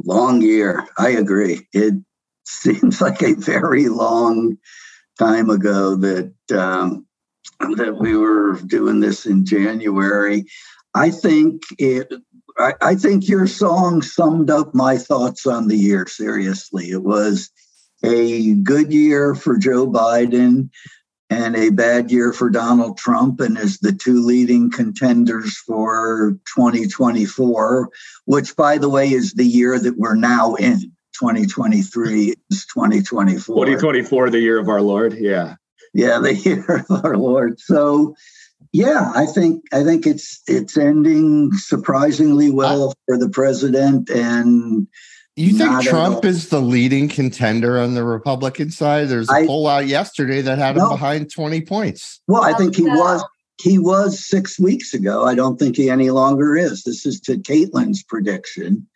Long 0.05 0.43
year. 0.43 0.85
I 0.99 1.11
agree. 1.11 1.69
It 1.73 1.95
seems 2.45 3.01
like 3.01 3.23
a 3.23 3.35
very 3.35 3.89
long 3.89 4.57
time 5.17 5.49
ago 5.49 5.95
that 5.95 6.35
um, 6.51 7.07
that 7.77 7.99
we 8.01 8.17
were 8.17 8.55
doing 8.67 8.99
this 8.99 9.27
in 9.27 9.47
January. 9.47 10.45
I 10.93 11.13
think 11.13 11.63
it. 11.79 12.13
I, 12.59 12.73
I 12.81 12.95
think 12.97 13.29
your 13.29 13.47
song 13.47 14.03
summed 14.03 14.51
up 14.51 14.75
my 14.75 14.99
thoughts 14.99 15.47
on 15.47 15.69
the 15.69 15.77
year. 15.77 16.09
Seriously, 16.09 16.91
it 16.91 17.05
was 17.05 17.49
a 18.03 18.55
good 18.55 18.93
year 18.93 19.37
for 19.37 19.57
Joe 19.57 19.87
Biden 19.87 20.71
and 21.31 21.57
a 21.57 21.71
bad 21.71 22.11
year 22.11 22.33
for 22.33 22.49
Donald 22.49 22.97
Trump, 22.97 23.41
and 23.41 23.59
as 23.59 23.79
the 23.79 23.93
two 23.93 24.25
leading 24.25 24.71
contenders 24.71 25.57
for 25.59 26.39
2024, 26.57 27.91
which, 28.25 28.57
by 28.57 28.79
the 28.79 28.89
way, 28.89 29.11
is 29.11 29.35
the 29.35 29.45
year 29.45 29.79
that 29.79 29.99
we're 29.99 30.15
now 30.15 30.55
in. 30.55 30.93
2023 31.19 32.35
is 32.51 32.67
2024. 32.67 33.65
2024, 33.67 34.31
the 34.31 34.39
year 34.39 34.59
of 34.59 34.69
our 34.69 34.81
Lord. 34.81 35.15
Yeah. 35.15 35.57
Yeah, 35.93 36.21
the 36.21 36.35
year 36.45 36.87
of 36.89 37.05
our 37.05 37.17
Lord. 37.17 37.59
So 37.59 38.15
yeah, 38.73 39.13
I 39.15 39.27
think 39.27 39.65
I 39.73 39.83
think 39.83 40.07
it's 40.07 40.43
it's 40.47 40.77
ending 40.77 41.53
surprisingly 41.53 42.51
well 42.51 42.95
for 43.07 43.19
the 43.19 43.31
president 43.31 44.11
and 44.11 44.87
you 45.43 45.57
think 45.57 45.83
Trump 45.83 46.25
is 46.25 46.49
the 46.49 46.61
leading 46.61 47.09
contender 47.09 47.79
on 47.79 47.95
the 47.95 48.05
Republican 48.05 48.71
side? 48.71 49.09
There's 49.09 49.29
a 49.29 49.35
I, 49.35 49.47
poll 49.47 49.67
out 49.67 49.87
yesterday 49.87 50.41
that 50.43 50.59
had 50.59 50.77
him 50.77 50.89
behind 50.89 51.33
20 51.33 51.61
points. 51.63 52.21
Well, 52.27 52.43
I 52.43 52.53
think 52.55 52.77
he 52.77 52.85
was 52.85 53.25
he 53.61 53.79
was 53.79 54.25
six 54.25 54.59
weeks 54.59 54.95
ago. 54.95 55.25
I 55.25 55.35
don't 55.35 55.59
think 55.59 55.77
he 55.77 55.91
any 55.91 56.11
longer 56.11 56.57
is. 56.57 56.85
This 56.85 57.05
is 57.05 57.21
to 57.23 57.37
Caitlin's 57.37 58.03
prediction 58.03 58.87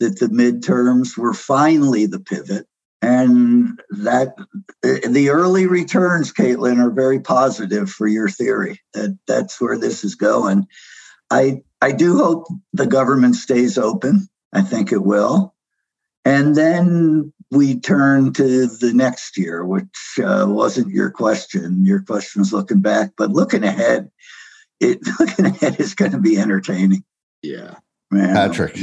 that 0.00 0.18
the 0.18 0.26
midterms 0.26 1.16
were 1.16 1.32
finally 1.32 2.06
the 2.06 2.20
pivot 2.20 2.66
and 3.02 3.80
that 3.90 4.34
eh, 4.84 5.00
the 5.08 5.30
early 5.30 5.66
returns, 5.66 6.32
Caitlin, 6.32 6.78
are 6.78 6.90
very 6.90 7.20
positive 7.20 7.90
for 7.90 8.06
your 8.06 8.28
theory 8.28 8.80
that 8.94 9.16
that's 9.26 9.60
where 9.60 9.78
this 9.78 10.04
is 10.04 10.14
going. 10.14 10.66
I 11.30 11.62
I 11.80 11.92
do 11.92 12.16
hope 12.16 12.46
the 12.72 12.86
government 12.86 13.36
stays 13.36 13.78
open. 13.78 14.28
I 14.52 14.62
think 14.62 14.92
it 14.92 15.04
will, 15.04 15.54
and 16.26 16.56
then 16.56 17.32
we 17.52 17.78
turn 17.78 18.32
to 18.32 18.66
the 18.66 18.92
next 18.92 19.38
year, 19.38 19.64
which 19.64 20.18
uh, 20.18 20.44
wasn't 20.48 20.88
your 20.88 21.08
question. 21.08 21.84
Your 21.86 22.02
question 22.02 22.40
was 22.40 22.52
looking 22.52 22.80
back, 22.80 23.12
but 23.16 23.30
looking 23.30 23.62
ahead, 23.62 24.10
it 24.80 24.98
looking 25.20 25.46
ahead 25.46 25.78
is 25.78 25.94
going 25.94 26.10
to 26.10 26.18
be 26.18 26.36
entertaining. 26.36 27.04
Yeah, 27.42 27.76
Man, 28.10 28.34
Patrick. 28.34 28.76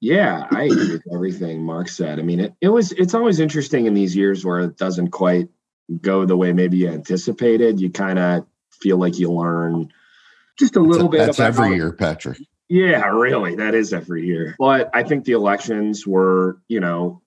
Yeah, 0.00 0.46
I 0.50 0.64
agree 0.64 0.92
with 0.92 1.02
everything 1.12 1.62
Mark 1.62 1.88
said. 1.88 2.18
I 2.18 2.22
mean, 2.22 2.40
it, 2.40 2.54
it 2.62 2.68
was 2.68 2.92
it's 2.92 3.12
always 3.12 3.40
interesting 3.40 3.84
in 3.84 3.92
these 3.92 4.16
years 4.16 4.42
where 4.46 4.60
it 4.60 4.78
doesn't 4.78 5.10
quite 5.10 5.48
go 6.00 6.24
the 6.24 6.38
way 6.38 6.54
maybe 6.54 6.78
you 6.78 6.88
anticipated. 6.88 7.78
You 7.78 7.90
kind 7.90 8.18
of 8.18 8.46
feel 8.80 8.96
like 8.96 9.18
you 9.18 9.30
learn 9.30 9.92
just 10.58 10.76
a 10.76 10.80
little 10.80 11.10
that's 11.10 11.36
bit. 11.36 11.36
That's 11.36 11.58
every 11.58 11.76
year, 11.76 11.92
Patrick. 11.92 12.38
Yeah, 12.70 13.04
really, 13.08 13.56
that 13.56 13.74
is 13.74 13.92
every 13.92 14.26
year. 14.26 14.54
But 14.56 14.90
I 14.94 15.02
think 15.02 15.24
the 15.24 15.32
elections 15.32 16.06
were, 16.06 16.62
you 16.68 16.78
know, 16.78 17.20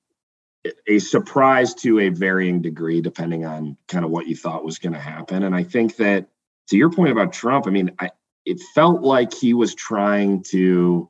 a 0.88 1.00
surprise 1.00 1.74
to 1.76 2.00
a 2.00 2.10
varying 2.10 2.62
degree, 2.62 3.02
depending 3.02 3.46
on 3.46 3.76
kind 3.90 4.06
of 4.06 4.12
what 4.12 4.26
you 4.26 4.38
thought 4.38 4.64
was 4.64 4.80
going 4.80 4.94
to 4.94 5.00
happen. 5.00 5.44
And 5.44 5.54
I 5.54 5.64
think 5.64 5.98
that 5.98 6.30
to 6.70 6.78
your 6.78 6.90
point 6.90 7.12
about 7.12 7.34
Trump, 7.34 7.68
I 7.68 7.72
mean, 7.72 7.92
I, 8.00 8.12
it 8.46 8.62
felt 8.74 9.02
like 9.02 9.34
he 9.34 9.54
was 9.54 9.76
trying 9.76 10.44
to 10.52 11.10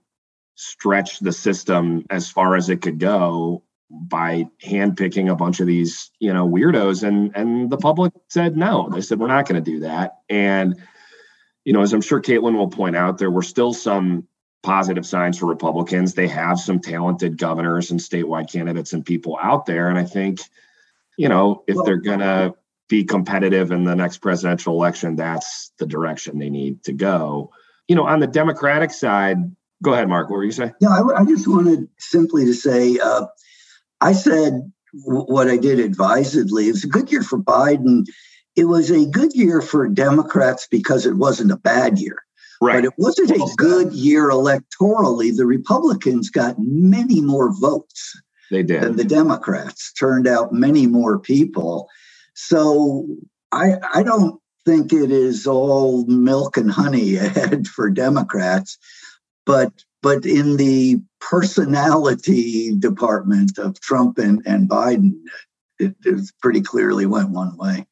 stretch 0.56 1.20
the 1.20 1.32
system 1.32 2.04
as 2.10 2.28
far 2.28 2.56
as 2.56 2.70
it 2.70 2.82
could 2.82 2.98
go 2.98 3.62
by 3.92 4.48
handpicking 4.64 5.32
a 5.32 5.36
bunch 5.36 5.60
of 5.60 5.68
these, 5.68 6.10
you 6.18 6.34
know, 6.34 6.48
weirdos. 6.48 7.08
And 7.08 7.36
and 7.36 7.70
the 7.70 7.78
public 7.78 8.14
said 8.30 8.58
no. 8.58 8.90
They 8.90 9.02
said 9.02 9.20
we're 9.20 9.28
not 9.28 9.48
going 9.48 9.64
to 9.64 9.72
do 9.72 9.82
that. 9.82 10.22
And 10.28 10.82
you 11.66 11.74
know, 11.74 11.82
as 11.82 11.94
I'm 11.94 12.02
sure 12.02 12.22
Caitlin 12.22 12.56
will 12.56 12.70
point 12.70 12.96
out, 12.96 13.18
there 13.18 13.32
were 13.32 13.44
still 13.44 13.74
some 13.74 14.28
positive 14.62 15.06
signs 15.06 15.38
for 15.38 15.46
Republicans. 15.46 16.14
They 16.14 16.28
have 16.28 16.60
some 16.60 16.80
talented 16.80 17.38
governors 17.38 17.92
and 17.92 18.00
statewide 18.00 18.52
candidates 18.52 18.94
and 18.94 19.06
people 19.06 19.38
out 19.42 19.66
there. 19.66 19.90
And 19.90 19.98
I 19.98 20.04
think, 20.04 20.40
you 21.18 21.30
know, 21.30 21.64
if 21.68 21.78
they're 21.86 21.98
gonna 21.98 22.54
be 22.90 23.04
competitive 23.04 23.72
in 23.72 23.84
the 23.84 23.96
next 23.96 24.18
presidential 24.20 24.74
election, 24.74 25.16
that's 25.16 25.72
the 25.80 25.86
direction 25.86 26.40
they 26.40 26.50
need 26.50 26.84
to 26.84 26.94
go. 26.94 27.52
You 27.88 27.96
know, 27.96 28.06
on 28.06 28.20
the 28.20 28.28
Democratic 28.28 28.92
side, 28.92 29.38
Go 29.84 29.94
ahead, 29.94 30.08
Mark. 30.08 30.30
What 30.30 30.38
were 30.38 30.46
you 30.46 30.54
saying? 30.54 30.74
Yeah, 30.80 30.90
I, 30.90 31.22
I 31.22 31.26
just 31.26 31.46
wanted 31.46 31.90
simply 32.00 32.46
to 32.46 32.54
say 32.54 32.98
uh, 33.00 33.26
I 34.00 34.14
said 34.14 34.72
w- 35.06 35.26
what 35.26 35.50
I 35.50 35.58
did 35.58 35.80
advisedly. 35.80 36.68
It's 36.68 36.86
a 36.86 36.88
good 36.88 37.12
year 37.12 37.22
for 37.22 37.38
Biden. 37.38 38.06
It 38.56 38.66
was 38.66 38.92
a 38.92 39.06
good 39.06 39.34
year 39.34 39.62
for 39.62 39.88
Democrats 39.88 40.68
because 40.70 41.06
it 41.06 41.16
wasn't 41.16 41.52
a 41.52 41.58
bad 41.58 42.00
year. 42.00 42.18
Right. 42.62 42.76
But 42.76 42.86
it 42.86 42.94
wasn't 42.98 43.32
a 43.32 43.54
good 43.58 43.94
year 43.94 44.30
electorally. 44.30 45.36
The 45.36 45.46
Republicans 45.46 46.30
got 46.30 46.56
many 46.60 47.20
more 47.20 47.52
votes 47.52 48.22
they 48.50 48.64
did. 48.64 48.82
than 48.82 48.96
the 48.96 49.04
Democrats, 49.04 49.92
turned 49.94 50.28
out 50.28 50.54
many 50.54 50.88
more 50.88 51.20
people. 51.20 51.90
So 52.36 53.08
I, 53.52 53.74
I 53.94 54.04
don't 54.04 54.40
think 54.66 54.94
it 54.94 55.12
is 55.12 55.46
all 55.46 56.06
milk 56.06 56.56
and 56.56 56.72
honey 56.72 57.16
ahead 57.18 57.68
for 57.68 57.90
Democrats 57.90 58.78
but 59.46 59.72
but 60.02 60.26
in 60.26 60.58
the 60.58 61.02
personality 61.22 62.76
department 62.78 63.58
of 63.58 63.80
Trump 63.80 64.18
and, 64.18 64.42
and 64.46 64.70
Biden, 64.70 65.14
it, 65.80 65.96
it 66.04 66.30
pretty 66.42 66.60
clearly 66.60 67.06
went 67.06 67.30
one 67.30 67.56
way. 67.56 67.86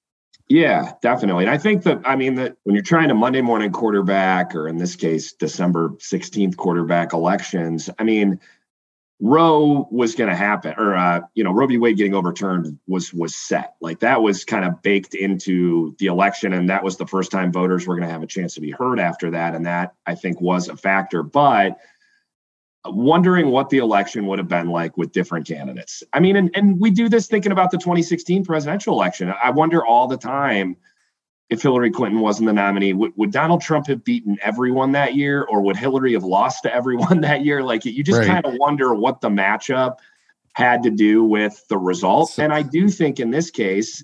Yeah, 0.51 0.95
definitely. 1.01 1.45
And 1.45 1.49
I 1.49 1.57
think 1.57 1.83
that, 1.83 2.01
I 2.03 2.17
mean, 2.17 2.35
that 2.35 2.57
when 2.63 2.75
you're 2.75 2.83
trying 2.83 3.07
to 3.07 3.13
Monday 3.13 3.39
morning 3.39 3.71
quarterback, 3.71 4.53
or 4.53 4.67
in 4.67 4.75
this 4.75 4.97
case, 4.97 5.31
December 5.31 5.91
16th 5.91 6.57
quarterback 6.57 7.13
elections, 7.13 7.89
I 7.97 8.03
mean, 8.03 8.37
Roe 9.21 9.87
was 9.91 10.13
going 10.13 10.29
to 10.29 10.35
happen, 10.35 10.73
or 10.77 10.93
uh, 10.93 11.21
you 11.35 11.45
know, 11.45 11.53
Roe 11.53 11.67
v. 11.67 11.77
Wade 11.77 11.95
getting 11.95 12.15
overturned 12.15 12.79
was 12.85 13.13
was 13.13 13.33
set. 13.33 13.75
Like 13.79 13.99
that 13.99 14.21
was 14.21 14.43
kind 14.43 14.65
of 14.65 14.81
baked 14.81 15.13
into 15.13 15.95
the 15.99 16.07
election, 16.07 16.51
and 16.51 16.69
that 16.69 16.83
was 16.83 16.97
the 16.97 17.07
first 17.07 17.31
time 17.31 17.53
voters 17.53 17.87
were 17.87 17.95
going 17.95 18.07
to 18.07 18.11
have 18.11 18.23
a 18.23 18.27
chance 18.27 18.55
to 18.55 18.61
be 18.61 18.71
heard 18.71 18.99
after 18.99 19.31
that, 19.31 19.55
and 19.55 19.65
that 19.67 19.93
I 20.05 20.15
think 20.15 20.41
was 20.41 20.67
a 20.67 20.75
factor. 20.75 21.23
But 21.23 21.77
wondering 22.85 23.49
what 23.49 23.69
the 23.69 23.77
election 23.77 24.25
would 24.27 24.39
have 24.39 24.47
been 24.47 24.69
like 24.69 24.97
with 24.97 25.11
different 25.11 25.47
candidates. 25.47 26.03
I 26.13 26.19
mean, 26.19 26.35
and, 26.35 26.49
and 26.55 26.79
we 26.79 26.89
do 26.89 27.09
this 27.09 27.27
thinking 27.27 27.51
about 27.51 27.71
the 27.71 27.77
2016 27.77 28.43
presidential 28.43 28.93
election. 28.93 29.33
I 29.43 29.51
wonder 29.51 29.85
all 29.85 30.07
the 30.07 30.17
time 30.17 30.77
if 31.49 31.61
Hillary 31.61 31.91
Clinton 31.91 32.21
wasn't 32.21 32.47
the 32.47 32.53
nominee, 32.53 32.93
would, 32.93 33.11
would 33.17 33.31
Donald 33.31 33.61
Trump 33.61 33.87
have 33.87 34.03
beaten 34.03 34.37
everyone 34.41 34.93
that 34.93 35.15
year, 35.15 35.43
or 35.43 35.61
would 35.61 35.75
Hillary 35.75 36.13
have 36.13 36.23
lost 36.23 36.63
to 36.63 36.73
everyone 36.73 37.21
that 37.21 37.45
year? 37.45 37.61
Like 37.61 37.85
you 37.85 38.03
just 38.03 38.19
right. 38.19 38.27
kind 38.27 38.45
of 38.45 38.53
wonder 38.55 38.93
what 38.95 39.21
the 39.21 39.29
matchup 39.29 39.97
had 40.53 40.83
to 40.83 40.89
do 40.89 41.23
with 41.23 41.63
the 41.67 41.77
result. 41.77 42.39
And 42.39 42.53
I 42.53 42.61
do 42.61 42.89
think 42.89 43.19
in 43.19 43.31
this 43.31 43.51
case, 43.51 44.03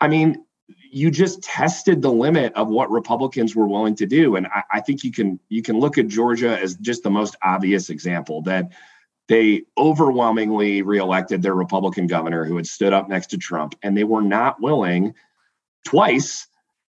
I 0.00 0.08
mean, 0.08 0.44
you 0.90 1.10
just 1.10 1.42
tested 1.42 2.02
the 2.02 2.12
limit 2.12 2.52
of 2.54 2.68
what 2.68 2.90
Republicans 2.90 3.54
were 3.54 3.68
willing 3.68 3.94
to 3.96 4.06
do. 4.06 4.36
And 4.36 4.46
I, 4.46 4.62
I 4.72 4.80
think 4.80 5.04
you 5.04 5.12
can 5.12 5.38
you 5.48 5.62
can 5.62 5.78
look 5.78 5.98
at 5.98 6.08
Georgia 6.08 6.58
as 6.58 6.74
just 6.76 7.02
the 7.02 7.10
most 7.10 7.36
obvious 7.42 7.90
example 7.90 8.42
that 8.42 8.72
they 9.28 9.62
overwhelmingly 9.78 10.82
reelected 10.82 11.40
their 11.40 11.54
Republican 11.54 12.06
governor 12.08 12.44
who 12.44 12.56
had 12.56 12.66
stood 12.66 12.92
up 12.92 13.08
next 13.08 13.28
to 13.28 13.38
Trump, 13.38 13.76
and 13.82 13.96
they 13.96 14.04
were 14.04 14.22
not 14.22 14.60
willing 14.60 15.14
twice 15.84 16.48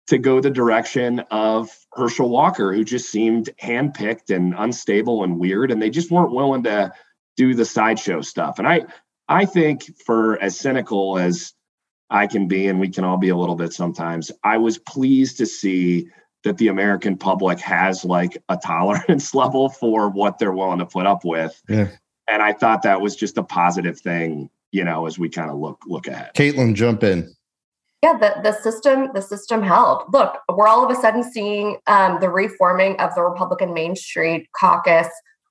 to 0.07 0.17
go 0.17 0.39
the 0.39 0.51
direction 0.51 1.21
of 1.31 1.69
Herschel 1.93 2.29
Walker, 2.29 2.73
who 2.73 2.83
just 2.83 3.09
seemed 3.09 3.49
handpicked 3.61 4.35
and 4.35 4.53
unstable 4.55 5.23
and 5.23 5.39
weird. 5.39 5.71
And 5.71 5.81
they 5.81 5.89
just 5.89 6.11
weren't 6.11 6.31
willing 6.31 6.63
to 6.63 6.91
do 7.37 7.55
the 7.55 7.65
sideshow 7.65 8.21
stuff. 8.21 8.59
And 8.59 8.67
I 8.67 8.85
I 9.27 9.45
think 9.45 9.97
for 10.05 10.39
as 10.39 10.59
cynical 10.59 11.17
as 11.17 11.53
I 12.09 12.27
can 12.27 12.47
be, 12.47 12.67
and 12.67 12.79
we 12.79 12.89
can 12.89 13.03
all 13.03 13.17
be 13.17 13.29
a 13.29 13.35
little 13.35 13.55
bit 13.55 13.73
sometimes, 13.73 14.31
I 14.43 14.57
was 14.57 14.77
pleased 14.77 15.37
to 15.37 15.45
see 15.45 16.07
that 16.43 16.57
the 16.57 16.67
American 16.67 17.17
public 17.17 17.59
has 17.59 18.05
like 18.05 18.41
a 18.49 18.57
tolerance 18.57 19.33
level 19.35 19.69
for 19.69 20.09
what 20.09 20.37
they're 20.37 20.53
willing 20.53 20.79
to 20.79 20.85
put 20.85 21.05
up 21.05 21.25
with. 21.25 21.61
Yeah. 21.67 21.89
And 22.29 22.41
I 22.41 22.53
thought 22.53 22.83
that 22.83 23.01
was 23.01 23.15
just 23.15 23.37
a 23.37 23.43
positive 23.43 23.99
thing, 23.99 24.49
you 24.71 24.83
know, 24.83 25.07
as 25.07 25.19
we 25.19 25.29
kind 25.29 25.49
of 25.49 25.57
look 25.57 25.81
look 25.87 26.07
ahead. 26.07 26.31
Caitlin, 26.35 26.75
jump 26.75 27.03
in. 27.03 27.33
Yeah, 28.03 28.17
the, 28.17 28.35
the 28.43 28.51
system 28.51 29.09
the 29.13 29.21
system 29.21 29.63
held. 29.63 30.03
Look, 30.13 30.37
we're 30.49 30.67
all 30.67 30.85
of 30.85 30.95
a 30.95 30.99
sudden 30.99 31.23
seeing 31.23 31.77
um, 31.87 32.19
the 32.21 32.29
reforming 32.29 32.99
of 32.99 33.13
the 33.15 33.23
Republican 33.23 33.73
Main 33.73 33.95
Street 33.95 34.47
caucus 34.59 35.07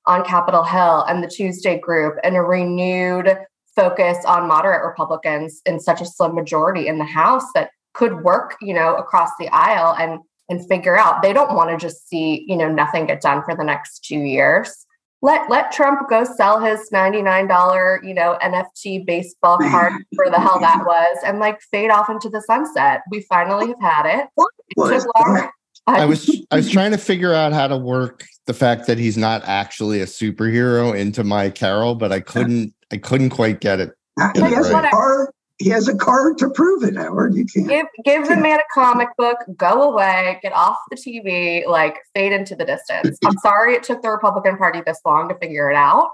on 0.06 0.25
Capitol 0.25 0.64
Hill 0.64 1.02
and 1.02 1.23
the 1.23 1.28
Tuesday 1.28 1.78
group 1.78 2.16
and 2.23 2.37
a 2.37 2.42
renewed 2.42 3.37
focus 3.76 4.19
on 4.26 4.49
moderate 4.49 4.85
Republicans 4.85 5.61
in 5.66 5.81
such 5.81 6.00
a 6.00 6.07
slim 6.07 6.35
majority 6.35 6.87
in 6.87 6.99
the 6.99 7.04
House 7.04 7.45
that 7.54 7.71
could 7.93 8.23
work, 8.23 8.57
you 8.61 8.75
know, 8.75 8.95
across 8.97 9.31
the 9.38 9.49
aisle 9.49 9.95
and 9.99 10.21
and 10.50 10.66
figure 10.69 10.99
out 10.99 11.23
they 11.23 11.33
don't 11.33 11.54
want 11.54 11.71
to 11.71 11.76
just 11.78 12.07
see, 12.09 12.45
you 12.47 12.57
know, 12.57 12.69
nothing 12.71 13.07
get 13.07 13.23
done 13.23 13.43
for 13.45 13.54
the 13.57 13.64
next 13.64 14.04
two 14.04 14.19
years. 14.19 14.87
Let 15.23 15.49
let 15.49 15.73
Trump 15.73 16.09
go 16.11 16.25
sell 16.25 16.61
his 16.61 16.90
$99, 16.93 18.07
you 18.07 18.12
know, 18.12 18.37
NFT 18.43 19.07
baseball 19.07 19.59
card 19.59 19.95
for 20.14 20.28
the 20.28 20.38
hell 20.38 20.61
that 20.61 20.85
was 20.85 21.16
and 21.25 21.38
like 21.38 21.61
fade 21.62 21.90
off 21.90 22.11
into 22.11 22.28
the 22.28 22.43
sunset. 22.43 23.02
We 23.11 23.23
finally 23.23 23.69
have 23.69 23.81
had 23.81 24.19
it. 24.21 24.28
it 24.37 25.02
took 25.02 25.07
long. 25.16 25.50
I 25.87 26.04
was 26.07 26.31
I 26.50 26.57
was 26.57 26.71
trying 26.71 26.93
to 26.93 26.99
figure 26.99 27.35
out 27.35 27.52
how 27.52 27.69
to 27.69 27.76
work 27.76 28.25
the 28.47 28.54
fact 28.54 28.87
that 28.87 28.99
he's 28.99 29.16
not 29.16 29.43
actually 29.45 30.00
a 30.00 30.07
superhero 30.07 30.97
into 30.97 31.25
my 31.25 31.50
carol, 31.50 31.95
but 31.95 32.12
I 32.12 32.21
couldn't 32.21 32.74
I 32.93 32.97
couldn't 32.97 33.31
quite 33.31 33.61
get 33.61 33.81
it. 33.81 33.93
He 34.35 34.41
has 34.41 34.71
a 34.71 34.88
card. 34.91 35.31
He 35.59 35.71
has 35.71 35.87
a 35.87 35.97
card 35.97 36.37
to 36.38 36.50
prove 36.50 36.83
it, 36.83 36.97
Howard. 36.97 37.35
You 37.35 37.47
can't 37.47 37.69
give 37.69 37.87
give 38.05 38.29
the 38.29 38.37
man 38.37 38.59
a 38.59 38.64
comic 38.75 39.09
book, 39.17 39.38
go 39.57 39.83
away, 39.83 40.41
get 40.43 40.53
off 40.53 40.76
the 40.91 40.97
TV, 40.97 41.64
like 41.67 41.99
fade 42.14 42.33
into 42.33 42.57
the 42.57 42.64
distance. 42.64 43.19
I'm 43.25 43.38
sorry 43.38 43.75
it 43.75 43.85
took 43.85 44.03
the 44.03 44.11
Republican 44.11 44.57
Party 44.57 44.83
this 44.85 44.99
long 45.05 45.29
to 45.29 45.37
figure 45.37 45.71
it 45.71 45.76
out, 45.76 46.11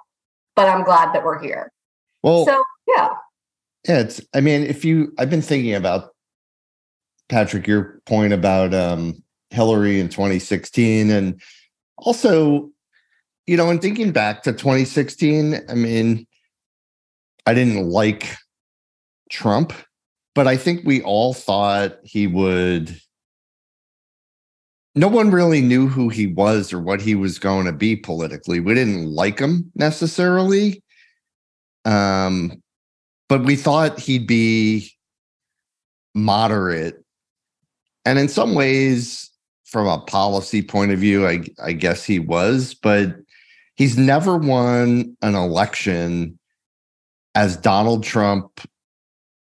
but 0.57 0.69
I'm 0.69 0.85
glad 0.85 1.15
that 1.15 1.25
we're 1.25 1.41
here. 1.41 1.73
Well, 2.23 2.45
so 2.45 2.62
yeah. 2.87 3.11
Yeah, 3.89 4.00
it's 4.00 4.21
I 4.35 4.43
mean, 4.43 4.62
if 4.62 4.85
you 4.85 5.15
I've 5.19 5.31
been 5.31 5.43
thinking 5.43 5.75
about 5.75 6.11
Patrick, 7.31 7.67
your 7.67 8.00
point 8.05 8.35
about 8.35 8.75
um 8.75 9.23
Hillary 9.50 10.00
in 10.00 10.09
2016 10.09 11.11
and 11.11 11.41
also, 11.97 12.71
you 13.47 13.57
know, 13.57 13.71
in 13.71 13.79
thinking 13.79 14.12
back 14.12 14.43
to 14.43 14.53
2016, 14.53 15.61
I 15.69 15.75
mean, 15.75 16.27
I 17.47 17.54
didn't 17.54 17.88
like 17.88 18.37
Trump, 19.30 19.73
but 20.35 20.47
I 20.47 20.56
think 20.56 20.85
we 20.85 21.02
all 21.02 21.35
thought 21.35 21.99
he 22.04 22.26
would. 22.26 23.00
No 24.94 25.09
one 25.09 25.30
really 25.30 25.61
knew 25.61 25.88
who 25.88 26.09
he 26.09 26.26
was 26.26 26.73
or 26.73 26.80
what 26.80 27.00
he 27.00 27.14
was 27.14 27.38
going 27.38 27.66
to 27.66 27.73
be 27.73 27.97
politically. 27.97 28.61
We 28.61 28.75
didn't 28.75 29.06
like 29.06 29.38
him 29.38 29.70
necessarily. 29.75 30.82
Um, 31.85 32.61
but 33.28 33.44
we 33.44 33.54
thought 33.54 34.00
he'd 34.00 34.26
be 34.26 34.90
moderate. 36.14 37.04
And 38.04 38.18
in 38.18 38.28
some 38.28 38.54
ways, 38.56 39.30
from 39.64 39.87
a 39.87 40.00
policy 40.00 40.62
point 40.62 40.90
of 40.90 40.99
view, 40.99 41.28
I, 41.28 41.44
I 41.62 41.73
guess 41.73 42.04
he 42.04 42.18
was, 42.18 42.75
but 42.75 43.14
he's 43.76 43.97
never 43.97 44.37
won 44.37 45.16
an 45.23 45.37
election 45.37 46.39
as 47.35 47.57
Donald 47.57 48.05
Trump, 48.05 48.61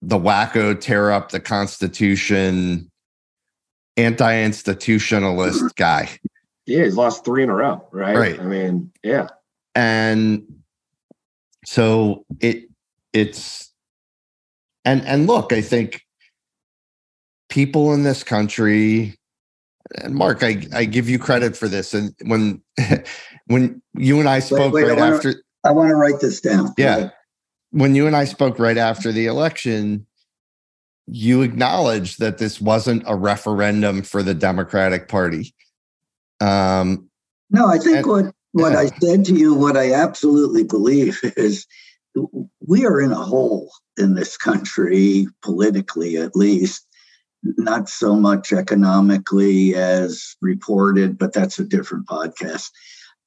the 0.01 0.17
wacko, 0.17 0.79
tear 0.79 1.11
up 1.11 1.31
the 1.31 1.39
Constitution, 1.39 2.89
anti 3.97 4.33
institutionalist 4.33 5.75
guy. 5.75 6.09
Yeah, 6.65 6.83
he's 6.83 6.95
lost 6.95 7.25
three 7.25 7.43
in 7.43 7.49
a 7.49 7.55
row, 7.55 7.87
right? 7.91 8.15
Right. 8.15 8.39
I 8.39 8.43
mean, 8.43 8.91
yeah. 9.03 9.29
And 9.75 10.43
so 11.65 12.25
it 12.39 12.65
it's 13.13 13.71
and 14.85 15.05
and 15.05 15.27
look, 15.27 15.51
I 15.51 15.61
think 15.61 16.05
people 17.49 17.93
in 17.93 18.03
this 18.03 18.23
country 18.23 19.19
and 19.95 20.13
Mark, 20.13 20.43
I, 20.43 20.61
I 20.73 20.85
give 20.85 21.09
you 21.09 21.19
credit 21.19 21.57
for 21.57 21.67
this. 21.67 21.93
And 21.93 22.13
when 22.25 22.61
when 23.47 23.81
you 23.95 24.19
and 24.19 24.29
I 24.29 24.39
spoke 24.39 24.73
wait, 24.73 24.83
wait, 24.83 24.89
right 24.89 24.97
I 24.97 25.01
wanna, 25.01 25.15
after, 25.15 25.43
I 25.63 25.71
want 25.71 25.89
to 25.89 25.95
write 25.95 26.19
this 26.19 26.41
down. 26.41 26.73
Yeah, 26.77 27.09
when 27.71 27.95
you 27.95 28.07
and 28.07 28.15
I 28.15 28.25
spoke 28.25 28.59
right 28.59 28.77
after 28.77 29.11
the 29.11 29.27
election, 29.27 30.05
you 31.07 31.41
acknowledged 31.41 32.19
that 32.19 32.37
this 32.37 32.61
wasn't 32.61 33.03
a 33.05 33.15
referendum 33.15 34.01
for 34.03 34.23
the 34.23 34.33
Democratic 34.33 35.07
Party. 35.07 35.53
Um, 36.39 37.09
no, 37.49 37.67
I 37.67 37.77
think 37.77 37.97
and, 37.97 38.05
what 38.05 38.35
what 38.51 38.73
yeah. 38.73 38.79
I 38.79 38.85
said 38.99 39.25
to 39.25 39.33
you, 39.33 39.53
what 39.53 39.77
I 39.77 39.93
absolutely 39.93 40.63
believe 40.63 41.19
is 41.37 41.65
we 42.65 42.85
are 42.85 42.99
in 43.01 43.11
a 43.11 43.15
hole 43.15 43.71
in 43.97 44.15
this 44.15 44.37
country, 44.37 45.27
politically 45.41 46.17
at 46.17 46.35
least, 46.35 46.85
not 47.43 47.89
so 47.89 48.15
much 48.15 48.51
economically 48.51 49.75
as 49.75 50.35
reported, 50.41 51.17
but 51.17 51.33
that's 51.33 51.59
a 51.59 51.63
different 51.63 52.07
podcast. 52.07 52.69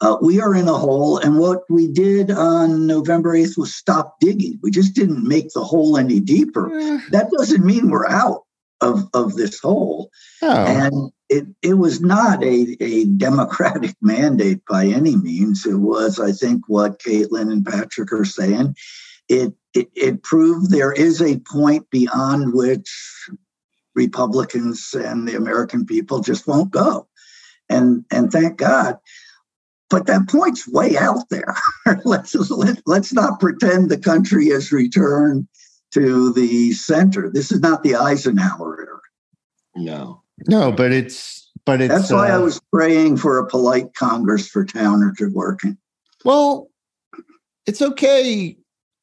Uh, 0.03 0.17
we 0.21 0.41
are 0.41 0.53
in 0.53 0.67
a 0.67 0.75
hole, 0.75 1.19
and 1.19 1.39
what 1.39 1.63
we 1.71 1.87
did 1.87 2.29
on 2.33 2.89
November 2.89 3.35
8th 3.37 3.57
was 3.57 3.73
stop 3.73 4.19
digging. 4.19 4.59
We 4.61 4.73
just 4.73 4.97
didn't 4.97 5.27
make 5.27 5.51
the 5.51 5.63
hole 5.63 5.97
any 5.97 6.19
deeper. 6.19 6.69
That 7.13 7.31
doesn't 7.31 7.65
mean 7.65 7.89
we're 7.89 8.09
out 8.09 8.43
of, 8.81 9.09
of 9.15 9.37
this 9.37 9.61
hole. 9.61 10.11
Oh. 10.43 10.51
And 10.51 11.13
it, 11.29 11.47
it 11.63 11.75
was 11.75 12.01
not 12.01 12.43
a, 12.43 12.77
a 12.81 13.05
democratic 13.05 13.95
mandate 14.03 14.63
by 14.69 14.87
any 14.87 15.15
means. 15.15 15.65
It 15.65 15.77
was, 15.77 16.19
I 16.19 16.33
think, 16.33 16.63
what 16.67 16.99
Caitlin 16.99 17.53
and 17.53 17.65
Patrick 17.65 18.13
are 18.13 18.25
saying. 18.25 18.75
It, 19.29 19.55
it, 19.73 19.89
it 19.95 20.25
proved 20.25 20.71
there 20.73 20.93
is 20.93 21.23
a 21.23 21.39
point 21.39 21.89
beyond 21.91 22.55
which 22.55 22.91
Republicans 23.95 24.95
and 24.95 25.29
the 25.29 25.37
American 25.37 25.87
people 25.87 26.21
just 26.23 26.49
won't 26.49 26.73
go. 26.73 27.07
And 27.69 28.05
and 28.11 28.31
thank 28.31 28.59
God. 28.59 28.99
But 29.93 30.07
that 30.07 30.27
point's 30.27 30.67
way 30.67 30.97
out 30.97 31.29
there. 31.29 31.55
let's 32.07 32.35
let, 32.35 32.81
let's 32.87 33.13
not 33.13 33.39
pretend 33.39 33.91
the 33.91 33.99
country 33.99 34.49
has 34.49 34.73
returned 34.73 35.47
to 35.93 36.33
the 36.33 36.73
center. 36.73 37.31
This 37.31 37.53
is 37.53 37.61
not 37.61 37.83
the 37.83 37.97
Eisenhower 37.97 38.81
era. 38.81 39.01
No. 39.77 40.23
No, 40.49 40.73
but 40.73 40.93
it's 40.93 41.51
but 41.67 41.83
it's 41.83 41.93
That's 41.93 42.11
why 42.11 42.31
uh, 42.31 42.37
I 42.37 42.39
was 42.39 42.59
praying 42.73 43.19
for 43.19 43.37
a 43.39 43.47
polite 43.47 43.93
Congress 43.93 44.49
for 44.49 44.65
Towner 44.65 45.13
to 45.19 45.27
work 45.27 45.63
in. 45.63 45.77
Well, 46.25 46.71
it's 47.67 47.83
okay. 47.83 48.57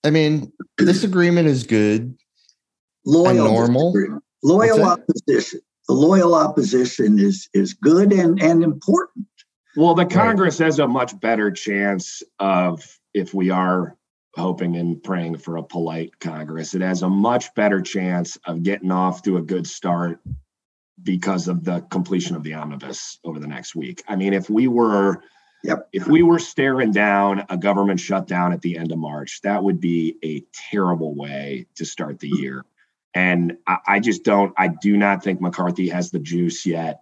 I 0.04 0.10
mean, 0.10 0.52
this 0.80 1.04
agreement 1.04 1.48
is 1.48 1.68
good. 1.68 2.18
Loyal 3.06 3.46
normal. 3.46 3.94
Loyal 4.42 4.84
opposition. 4.84 5.60
The 5.88 5.94
loyal 5.94 6.34
opposition 6.34 7.20
is 7.20 7.48
is 7.54 7.76
good 7.76 8.12
and 8.12 8.42
and 8.42 8.64
important. 8.64 9.28
Well, 9.76 9.94
the 9.94 10.06
Congress 10.06 10.60
right. 10.60 10.66
has 10.66 10.80
a 10.80 10.88
much 10.88 11.20
better 11.20 11.52
chance 11.52 12.24
of 12.40 13.00
if 13.14 13.34
we 13.34 13.50
are 13.50 13.98
hoping 14.36 14.76
and 14.76 15.02
praying 15.04 15.38
for 15.38 15.58
a 15.58 15.64
polite 15.64 16.20
Congress. 16.20 16.74
It 16.74 16.82
has 16.82 17.02
a 17.02 17.10
much 17.10 17.54
better 17.56 17.82
chance 17.82 18.38
of 18.46 18.64
getting 18.64 18.92
off 18.92 19.24
to 19.24 19.38
a 19.38 19.42
good 19.42 19.68
start 19.68 20.20
because 21.02 21.48
of 21.48 21.64
the 21.64 21.82
completion 21.82 22.36
of 22.36 22.44
the 22.44 22.54
omnibus 22.54 23.20
over 23.24 23.40
the 23.40 23.48
next 23.48 23.76
week. 23.76 24.04
I 24.08 24.16
mean, 24.16 24.34
if 24.34 24.50
we 24.50 24.68
were 24.68 25.22
Yep. 25.64 25.90
If 25.92 26.08
we 26.08 26.24
were 26.24 26.40
staring 26.40 26.92
down 26.92 27.46
a 27.50 27.58
government 27.58 28.00
shutdown 28.00 28.54
at 28.54 28.62
the 28.62 28.78
end 28.78 28.92
of 28.92 28.98
March, 28.98 29.42
that 29.44 29.62
would 29.62 29.82
be 29.82 30.16
a 30.24 30.42
terrible 30.54 31.16
way 31.16 31.68
to 31.76 31.86
start 31.86 32.20
the 32.20 32.30
year. 32.30 32.64
And 33.14 33.58
I, 33.68 33.78
I 33.86 34.00
just 34.00 34.24
don't, 34.24 34.54
I 34.58 34.70
do 34.70 34.96
not 34.96 35.22
think 35.24 35.42
McCarthy 35.42 35.90
has 35.90 36.12
the 36.12 36.20
juice 36.20 36.66
yet 36.66 37.02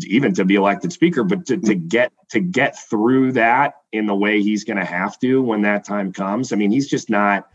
even 0.00 0.34
to 0.34 0.44
be 0.44 0.56
elected 0.56 0.92
speaker 0.92 1.22
but 1.22 1.46
to, 1.46 1.56
to 1.56 1.74
get 1.74 2.12
to 2.28 2.40
get 2.40 2.76
through 2.78 3.32
that 3.32 3.74
in 3.92 4.06
the 4.06 4.14
way 4.14 4.42
he's 4.42 4.64
going 4.64 4.76
to 4.76 4.84
have 4.84 5.18
to 5.20 5.40
when 5.40 5.62
that 5.62 5.84
time 5.84 6.12
comes 6.12 6.52
i 6.52 6.56
mean 6.56 6.70
he's 6.70 6.88
just 6.88 7.08
not 7.08 7.48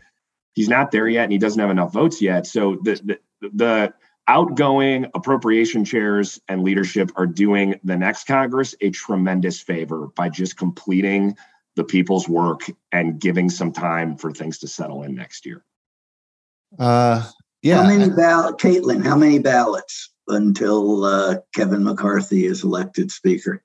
he's 0.54 0.68
not 0.68 0.90
there 0.90 1.06
yet 1.06 1.24
and 1.24 1.32
he 1.32 1.38
doesn't 1.38 1.60
have 1.60 1.70
enough 1.70 1.92
votes 1.92 2.22
yet 2.22 2.46
so 2.46 2.76
the 2.82 3.18
the, 3.40 3.50
the 3.52 3.94
outgoing 4.26 5.06
appropriation 5.14 5.84
chairs 5.84 6.40
and 6.48 6.62
leadership 6.62 7.10
are 7.16 7.26
doing 7.26 7.78
the 7.84 7.96
next 7.96 8.26
congress 8.26 8.74
a 8.80 8.90
tremendous 8.90 9.60
favor 9.60 10.08
by 10.16 10.28
just 10.28 10.56
completing 10.56 11.36
the 11.76 11.84
people's 11.84 12.28
work 12.28 12.62
and 12.90 13.20
giving 13.20 13.50
some 13.50 13.70
time 13.70 14.16
for 14.16 14.32
things 14.32 14.58
to 14.58 14.66
settle 14.66 15.02
in 15.02 15.14
next 15.14 15.44
year 15.44 15.62
uh 16.78 17.22
yeah. 17.62 17.82
How 17.82 17.88
many 17.88 18.10
ballots, 18.10 18.62
Caitlin? 18.62 19.04
How 19.04 19.16
many 19.16 19.38
ballots 19.40 20.10
until 20.28 21.04
uh, 21.04 21.36
Kevin 21.54 21.84
McCarthy 21.84 22.46
is 22.46 22.64
elected 22.64 23.10
Speaker? 23.10 23.62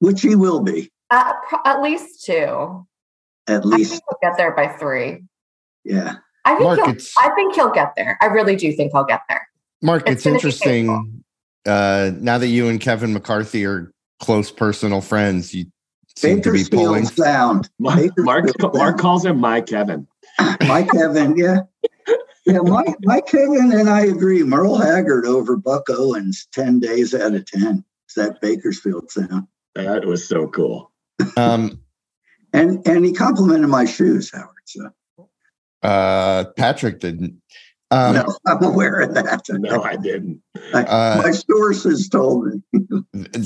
Which 0.00 0.22
he 0.22 0.34
will 0.34 0.60
be. 0.60 0.90
Uh, 1.10 1.32
at 1.64 1.82
least 1.82 2.24
two. 2.24 2.86
at 3.46 3.62
I 3.62 3.64
least. 3.64 3.90
think 3.92 4.02
he'll 4.08 4.30
get 4.30 4.36
there 4.36 4.52
by 4.52 4.68
three. 4.68 5.24
Yeah. 5.84 6.16
I 6.44 6.54
think 6.54 6.64
Mark, 6.64 6.78
he'll, 6.78 6.96
I 7.18 7.30
think 7.34 7.54
he'll 7.54 7.70
get 7.70 7.92
there. 7.96 8.18
I 8.20 8.26
really 8.26 8.56
do 8.56 8.72
think 8.72 8.92
he'll 8.92 9.04
get 9.04 9.20
there. 9.28 9.46
Mark, 9.80 10.02
it's 10.08 10.26
it's, 10.26 10.26
interesting. 10.26 11.22
Uh, 11.66 12.12
now 12.16 12.38
that 12.38 12.48
you 12.48 12.68
and 12.68 12.80
Kevin 12.80 13.12
McCarthy 13.12 13.64
are 13.64 13.92
close 14.20 14.50
personal 14.50 15.00
friends, 15.00 15.54
you 15.54 15.66
seem 16.16 16.42
to 16.42 16.52
be 16.52 16.64
pulling. 16.64 17.04
Sound. 17.06 17.68
Mark, 17.78 18.12
Mark, 18.18 18.46
Mark 18.74 18.98
calls 18.98 19.24
him 19.24 19.38
my 19.38 19.60
Kevin. 19.60 20.06
Mike 20.66 20.88
Kevin, 20.90 21.36
yeah. 21.36 21.60
Yeah, 22.44 22.58
Mike, 22.58 22.96
Mike 23.02 23.26
Kevin 23.26 23.72
and 23.72 23.88
I 23.88 24.06
agree. 24.06 24.42
Merle 24.42 24.76
Haggard 24.76 25.26
over 25.26 25.56
Buck 25.56 25.88
Owens 25.88 26.48
10 26.52 26.80
days 26.80 27.14
out 27.14 27.34
of 27.34 27.46
10. 27.46 27.84
It's 28.06 28.14
that 28.14 28.40
Bakersfield 28.40 29.10
sound. 29.10 29.46
That 29.74 30.04
was 30.04 30.28
so 30.28 30.48
cool. 30.48 30.90
Um, 31.36 31.80
And 32.52 32.86
and 32.86 33.04
he 33.04 33.12
complimented 33.12 33.70
my 33.70 33.84
shoes, 33.86 34.30
Howard. 34.32 34.48
So 34.66 34.90
uh, 35.82 36.44
Patrick 36.56 37.00
didn't. 37.00 37.40
Um, 37.90 38.14
no, 38.14 38.26
I'm 38.46 38.62
aware 38.62 39.00
of 39.00 39.14
that. 39.14 39.42
No, 39.50 39.82
I 39.82 39.96
didn't. 39.96 40.42
Uh, 40.72 41.20
my 41.22 41.30
sources 41.30 42.08
told 42.08 42.46
me. 42.46 42.62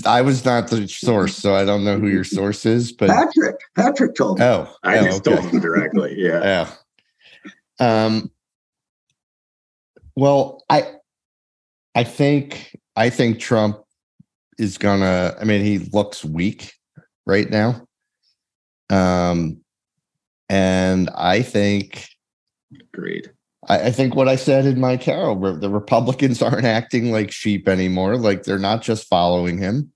I 0.05 0.23
was 0.23 0.45
not 0.45 0.69
the 0.69 0.87
source, 0.89 1.37
so 1.37 1.55
I 1.55 1.65
don't 1.65 1.85
know 1.85 1.99
who 1.99 2.09
your 2.09 2.25
source 2.25 2.67
is. 2.67 2.93
But 2.93 3.11
Patrick, 3.11 3.57
Patrick 3.75 4.15
told 4.15 4.39
me. 4.39 4.45
oh, 4.45 4.69
I 4.83 4.99
oh, 4.99 5.05
just 5.05 5.27
okay. 5.27 5.37
told 5.37 5.53
him 5.53 5.61
directly. 5.61 6.15
Yeah. 6.17 6.67
Yeah. 7.79 8.07
Um. 8.07 8.31
Well, 10.17 10.65
I, 10.69 10.95
I 11.95 12.05
think 12.05 12.77
I 12.97 13.11
think 13.11 13.39
Trump 13.39 13.79
is 14.59 14.79
gonna. 14.79 15.37
I 15.41 15.45
mean, 15.45 15.65
he 15.65 15.79
looks 15.79 16.25
weak 16.25 16.73
right 17.27 17.49
now. 17.51 17.87
Um, 18.91 19.59
and 20.49 21.11
I 21.11 21.43
think 21.43 22.09
Agreed. 22.93 23.31
I, 23.69 23.87
I 23.87 23.91
think 23.91 24.15
what 24.15 24.29
I 24.29 24.37
said 24.37 24.67
in 24.67 24.81
my 24.81 24.97
carol, 24.97 25.37
the 25.59 25.71
Republicans 25.71 26.43
aren't 26.43 26.67
acting 26.67 27.13
like 27.13 27.31
sheep 27.31 27.69
anymore. 27.69 28.17
Like 28.17 28.45
they're 28.45 28.59
not 28.59 28.83
just 28.83 29.09
following 29.09 29.59
him. 29.59 29.93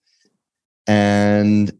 And 0.86 1.72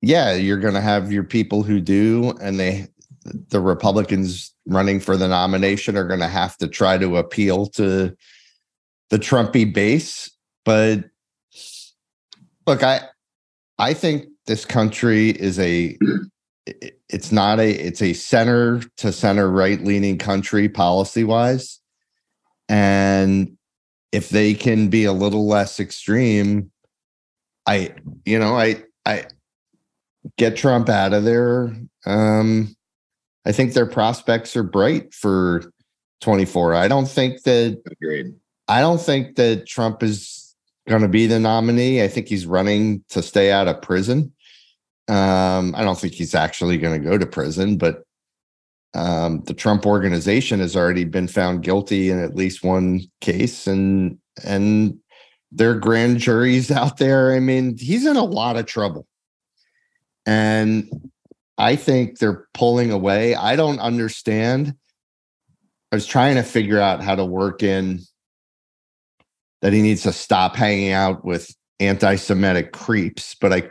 yeah, 0.00 0.34
you're 0.34 0.58
going 0.58 0.74
to 0.74 0.80
have 0.80 1.12
your 1.12 1.24
people 1.24 1.62
who 1.62 1.80
do, 1.80 2.32
and 2.40 2.58
they, 2.58 2.86
the 3.48 3.60
Republicans 3.60 4.54
running 4.66 5.00
for 5.00 5.16
the 5.16 5.28
nomination 5.28 5.96
are 5.96 6.06
going 6.06 6.20
to 6.20 6.28
have 6.28 6.56
to 6.58 6.68
try 6.68 6.98
to 6.98 7.16
appeal 7.16 7.66
to 7.66 8.14
the 9.10 9.18
Trumpy 9.18 9.72
base. 9.72 10.30
But 10.64 11.04
look, 12.66 12.82
I, 12.82 13.00
I 13.78 13.94
think 13.94 14.26
this 14.46 14.64
country 14.64 15.30
is 15.30 15.58
a 15.58 15.96
it's 17.08 17.32
not 17.32 17.60
a 17.60 17.70
it's 17.70 18.02
a 18.02 18.12
center 18.12 18.80
to 18.96 19.12
center 19.12 19.50
right 19.50 19.82
leaning 19.82 20.18
country 20.18 20.68
policy 20.68 21.24
wise 21.24 21.80
and 22.68 23.56
if 24.12 24.30
they 24.30 24.54
can 24.54 24.88
be 24.88 25.04
a 25.04 25.12
little 25.12 25.46
less 25.46 25.80
extreme 25.80 26.70
i 27.66 27.94
you 28.24 28.38
know 28.38 28.56
i 28.56 28.82
i 29.06 29.24
get 30.36 30.56
trump 30.56 30.88
out 30.88 31.12
of 31.12 31.24
there 31.24 31.74
um 32.06 32.74
i 33.46 33.52
think 33.52 33.72
their 33.72 33.86
prospects 33.86 34.56
are 34.56 34.62
bright 34.62 35.12
for 35.12 35.62
24 36.20 36.74
i 36.74 36.88
don't 36.88 37.08
think 37.08 37.42
that 37.42 37.80
Agreed. 37.90 38.34
I 38.68 38.80
don't 38.80 39.00
think 39.00 39.36
that 39.36 39.66
Trump 39.66 40.02
is 40.02 40.54
going 40.88 41.02
to 41.02 41.08
be 41.08 41.26
the 41.26 41.40
nominee. 41.40 42.02
I 42.02 42.08
think 42.08 42.28
he's 42.28 42.46
running 42.46 43.02
to 43.08 43.22
stay 43.22 43.50
out 43.50 43.66
of 43.66 43.80
prison. 43.80 44.32
Um, 45.08 45.74
I 45.74 45.82
don't 45.82 45.98
think 45.98 46.12
he's 46.12 46.34
actually 46.34 46.76
going 46.76 47.00
to 47.00 47.08
go 47.08 47.16
to 47.16 47.26
prison, 47.26 47.78
but 47.78 48.02
um, 48.94 49.42
the 49.46 49.54
Trump 49.54 49.86
organization 49.86 50.60
has 50.60 50.76
already 50.76 51.04
been 51.04 51.28
found 51.28 51.62
guilty 51.62 52.10
in 52.10 52.22
at 52.22 52.34
least 52.34 52.62
one 52.62 53.00
case, 53.20 53.66
and 53.66 54.18
and 54.44 54.98
their 55.50 55.74
grand 55.74 56.18
juries 56.18 56.70
out 56.70 56.98
there. 56.98 57.34
I 57.34 57.40
mean, 57.40 57.76
he's 57.78 58.04
in 58.04 58.16
a 58.16 58.24
lot 58.24 58.56
of 58.56 58.66
trouble, 58.66 59.06
and 60.26 60.90
I 61.58 61.76
think 61.76 62.18
they're 62.18 62.46
pulling 62.54 62.92
away. 62.92 63.34
I 63.34 63.56
don't 63.56 63.80
understand. 63.80 64.74
I 65.90 65.96
was 65.96 66.06
trying 66.06 66.36
to 66.36 66.42
figure 66.42 66.80
out 66.80 67.02
how 67.02 67.16
to 67.16 67.24
work 67.24 67.62
in 67.62 68.00
that 69.60 69.72
he 69.72 69.82
needs 69.82 70.04
to 70.04 70.12
stop 70.12 70.54
hanging 70.54 70.92
out 70.92 71.24
with 71.24 71.52
anti-Semitic 71.80 72.72
creeps, 72.72 73.34
but 73.34 73.52
I, 73.52 73.70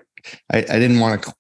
I, 0.52 0.58
I 0.58 0.80
didn't 0.80 1.00
want 1.00 1.24
to. 1.24 1.34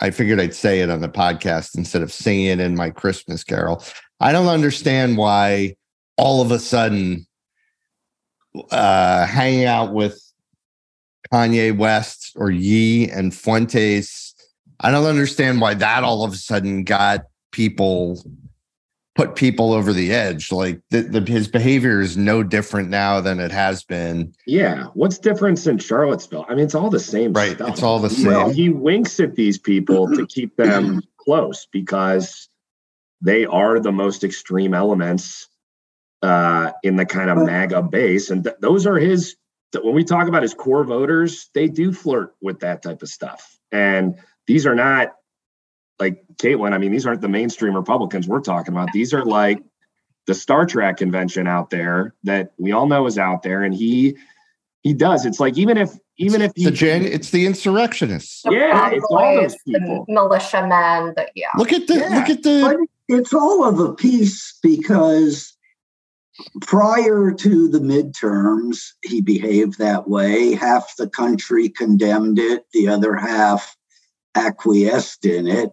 I 0.00 0.10
figured 0.10 0.38
I'd 0.38 0.54
say 0.54 0.80
it 0.80 0.90
on 0.90 1.00
the 1.00 1.08
podcast 1.08 1.76
instead 1.76 2.02
of 2.02 2.12
singing 2.12 2.46
it 2.46 2.60
in 2.60 2.76
my 2.76 2.90
Christmas 2.90 3.42
carol. 3.42 3.82
I 4.20 4.30
don't 4.30 4.46
understand 4.46 5.16
why 5.16 5.74
all 6.16 6.40
of 6.40 6.52
a 6.52 6.60
sudden 6.60 7.26
uh, 8.70 9.26
hanging 9.26 9.64
out 9.64 9.92
with 9.92 10.22
Kanye 11.32 11.76
West 11.76 12.32
or 12.36 12.50
Ye 12.50 13.10
and 13.10 13.34
Fuentes. 13.34 14.27
I 14.80 14.90
don't 14.90 15.06
understand 15.06 15.60
why 15.60 15.74
that 15.74 16.04
all 16.04 16.24
of 16.24 16.32
a 16.32 16.36
sudden 16.36 16.84
got 16.84 17.26
people 17.52 18.22
put 19.14 19.34
people 19.34 19.72
over 19.72 19.92
the 19.92 20.12
edge. 20.12 20.52
Like 20.52 20.80
the, 20.90 21.00
the, 21.02 21.20
his 21.32 21.48
behavior 21.48 22.00
is 22.00 22.16
no 22.16 22.44
different 22.44 22.88
now 22.88 23.20
than 23.20 23.40
it 23.40 23.50
has 23.50 23.82
been. 23.82 24.32
Yeah. 24.46 24.84
What's 24.94 25.18
different 25.18 25.66
in 25.66 25.78
Charlottesville? 25.78 26.46
I 26.48 26.54
mean, 26.54 26.64
it's 26.64 26.76
all 26.76 26.90
the 26.90 27.00
same 27.00 27.32
Right. 27.32 27.56
stuff. 27.56 27.70
It's 27.70 27.82
all 27.82 27.98
the 27.98 28.14
Well, 28.24 28.46
same. 28.46 28.54
he 28.54 28.68
winks 28.68 29.18
at 29.18 29.34
these 29.34 29.58
people 29.58 30.08
to 30.14 30.24
keep 30.26 30.56
them 30.56 31.02
close 31.16 31.66
because 31.72 32.48
they 33.20 33.44
are 33.44 33.80
the 33.80 33.90
most 33.90 34.22
extreme 34.22 34.72
elements 34.74 35.48
uh, 36.22 36.70
in 36.84 36.94
the 36.94 37.04
kind 37.06 37.28
of 37.30 37.38
MAGA 37.44 37.82
base. 37.82 38.30
And 38.30 38.44
th- 38.44 38.56
those 38.60 38.86
are 38.86 38.96
his, 38.96 39.34
when 39.82 39.94
we 39.96 40.04
talk 40.04 40.28
about 40.28 40.42
his 40.42 40.54
core 40.54 40.84
voters, 40.84 41.50
they 41.54 41.66
do 41.66 41.92
flirt 41.92 42.36
with 42.40 42.60
that 42.60 42.82
type 42.84 43.02
of 43.02 43.08
stuff. 43.08 43.58
And 43.72 44.14
these 44.48 44.66
are 44.66 44.74
not 44.74 45.14
like 46.00 46.24
Caitlin, 46.36 46.72
I 46.72 46.78
mean, 46.78 46.90
these 46.90 47.06
aren't 47.06 47.20
the 47.20 47.28
mainstream 47.28 47.76
Republicans 47.76 48.26
we're 48.26 48.40
talking 48.40 48.72
about. 48.72 48.88
These 48.92 49.12
are 49.12 49.24
like 49.24 49.62
the 50.26 50.34
Star 50.34 50.64
Trek 50.64 50.96
convention 50.96 51.46
out 51.46 51.70
there 51.70 52.14
that 52.24 52.52
we 52.58 52.72
all 52.72 52.86
know 52.86 53.06
is 53.06 53.18
out 53.18 53.42
there. 53.42 53.62
And 53.62 53.74
he, 53.74 54.16
he 54.82 54.94
does. 54.94 55.26
It's 55.26 55.38
like 55.38 55.56
even 55.58 55.76
if 55.76 55.90
even 56.16 56.40
if 56.42 56.52
It's 56.56 56.64
the 56.64 56.70
he 56.70 56.76
Jan- 56.76 57.04
it's 57.04 57.30
the 57.30 57.46
insurrectionists. 57.46 58.42
The 58.42 58.52
Yeah, 58.52 58.70
Proud 58.70 58.92
it's 58.94 59.06
all 59.10 59.34
those 59.34 59.52
Boys, 59.52 59.56
the 59.66 59.80
people. 59.80 60.04
militiamen. 60.08 61.14
The, 61.16 61.28
yeah. 61.34 61.46
Look 61.56 61.72
at 61.72 61.86
the 61.86 61.94
Yeah. 61.94 62.18
look 62.18 62.28
at 62.30 62.42
the 62.42 62.60
But 62.62 63.16
it's 63.16 63.34
all 63.34 63.64
of 63.64 63.78
a 63.78 63.92
piece 63.94 64.58
because 64.62 65.56
prior 66.62 67.32
to 67.32 67.68
the 67.68 67.80
midterms, 67.80 68.78
he 69.02 69.20
behaved 69.20 69.78
that 69.78 70.08
way. 70.08 70.54
Half 70.54 70.96
the 70.96 71.08
country 71.08 71.68
condemned 71.68 72.38
it, 72.38 72.64
the 72.72 72.88
other 72.88 73.14
half 73.14 73.76
acquiesced 74.38 75.24
in 75.24 75.46
it. 75.46 75.70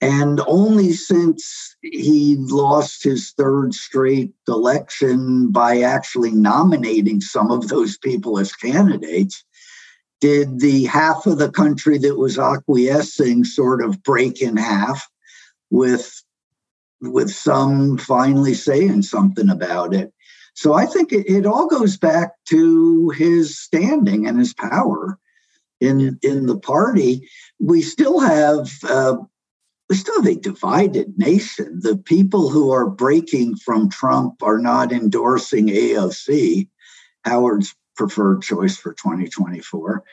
And 0.00 0.40
only 0.46 0.92
since 0.92 1.76
he 1.80 2.36
lost 2.38 3.04
his 3.04 3.32
third 3.38 3.72
straight 3.72 4.32
election 4.48 5.52
by 5.52 5.82
actually 5.82 6.32
nominating 6.32 7.20
some 7.20 7.52
of 7.52 7.68
those 7.68 7.96
people 7.98 8.38
as 8.38 8.52
candidates 8.52 9.44
did 10.20 10.60
the 10.60 10.84
half 10.84 11.26
of 11.26 11.38
the 11.38 11.50
country 11.50 11.98
that 11.98 12.16
was 12.16 12.38
acquiescing 12.38 13.44
sort 13.44 13.82
of 13.82 14.02
break 14.02 14.42
in 14.42 14.56
half 14.56 15.08
with 15.70 16.22
with 17.00 17.30
some 17.30 17.98
finally 17.98 18.54
saying 18.54 19.02
something 19.02 19.50
about 19.50 19.92
it. 19.92 20.12
So 20.54 20.74
I 20.74 20.86
think 20.86 21.12
it, 21.12 21.28
it 21.28 21.46
all 21.46 21.66
goes 21.66 21.96
back 21.96 22.32
to 22.50 23.10
his 23.10 23.58
standing 23.58 24.26
and 24.26 24.38
his 24.38 24.54
power 24.54 25.18
in 25.82 26.18
in 26.22 26.46
the 26.46 26.58
party. 26.58 27.28
We 27.58 27.82
still 27.82 28.20
have 28.20 28.70
uh, 28.88 29.16
we 29.88 29.96
still 29.96 30.22
have 30.22 30.32
a 30.32 30.40
divided 30.40 31.18
nation. 31.18 31.80
The 31.82 31.96
people 31.96 32.48
who 32.48 32.70
are 32.70 32.88
breaking 32.88 33.56
from 33.56 33.90
Trump 33.90 34.42
are 34.42 34.58
not 34.58 34.92
endorsing 34.92 35.66
AOC, 35.66 36.68
Howard's 37.24 37.74
preferred 37.96 38.42
choice 38.42 38.76
for 38.76 38.94
2024. 38.94 40.04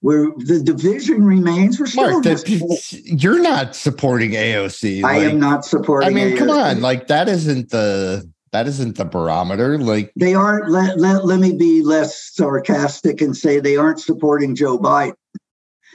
Where 0.00 0.30
the 0.36 0.62
division 0.62 1.24
remains, 1.24 1.80
we're 1.80 1.86
still 1.86 2.20
Mark. 2.20 2.22
That, 2.22 3.00
you're 3.04 3.42
not 3.42 3.74
supporting 3.74 4.30
AOC. 4.30 5.02
I 5.02 5.18
like- 5.18 5.32
am 5.32 5.40
not 5.40 5.64
supporting. 5.64 6.08
I 6.08 6.12
mean, 6.12 6.36
come 6.36 6.50
on, 6.50 6.80
like 6.80 7.08
that 7.08 7.28
isn't 7.28 7.70
the 7.70 8.30
that 8.52 8.66
isn't 8.66 8.96
the 8.96 9.04
barometer. 9.04 9.78
Like 9.78 10.12
they 10.16 10.34
aren't 10.34 10.70
let, 10.70 10.98
let, 10.98 11.24
let 11.24 11.40
me 11.40 11.52
be 11.52 11.82
less 11.82 12.34
sarcastic 12.34 13.20
and 13.20 13.36
say 13.36 13.60
they 13.60 13.76
aren't 13.76 14.00
supporting 14.00 14.54
joe 14.54 14.78
biden 14.78 15.14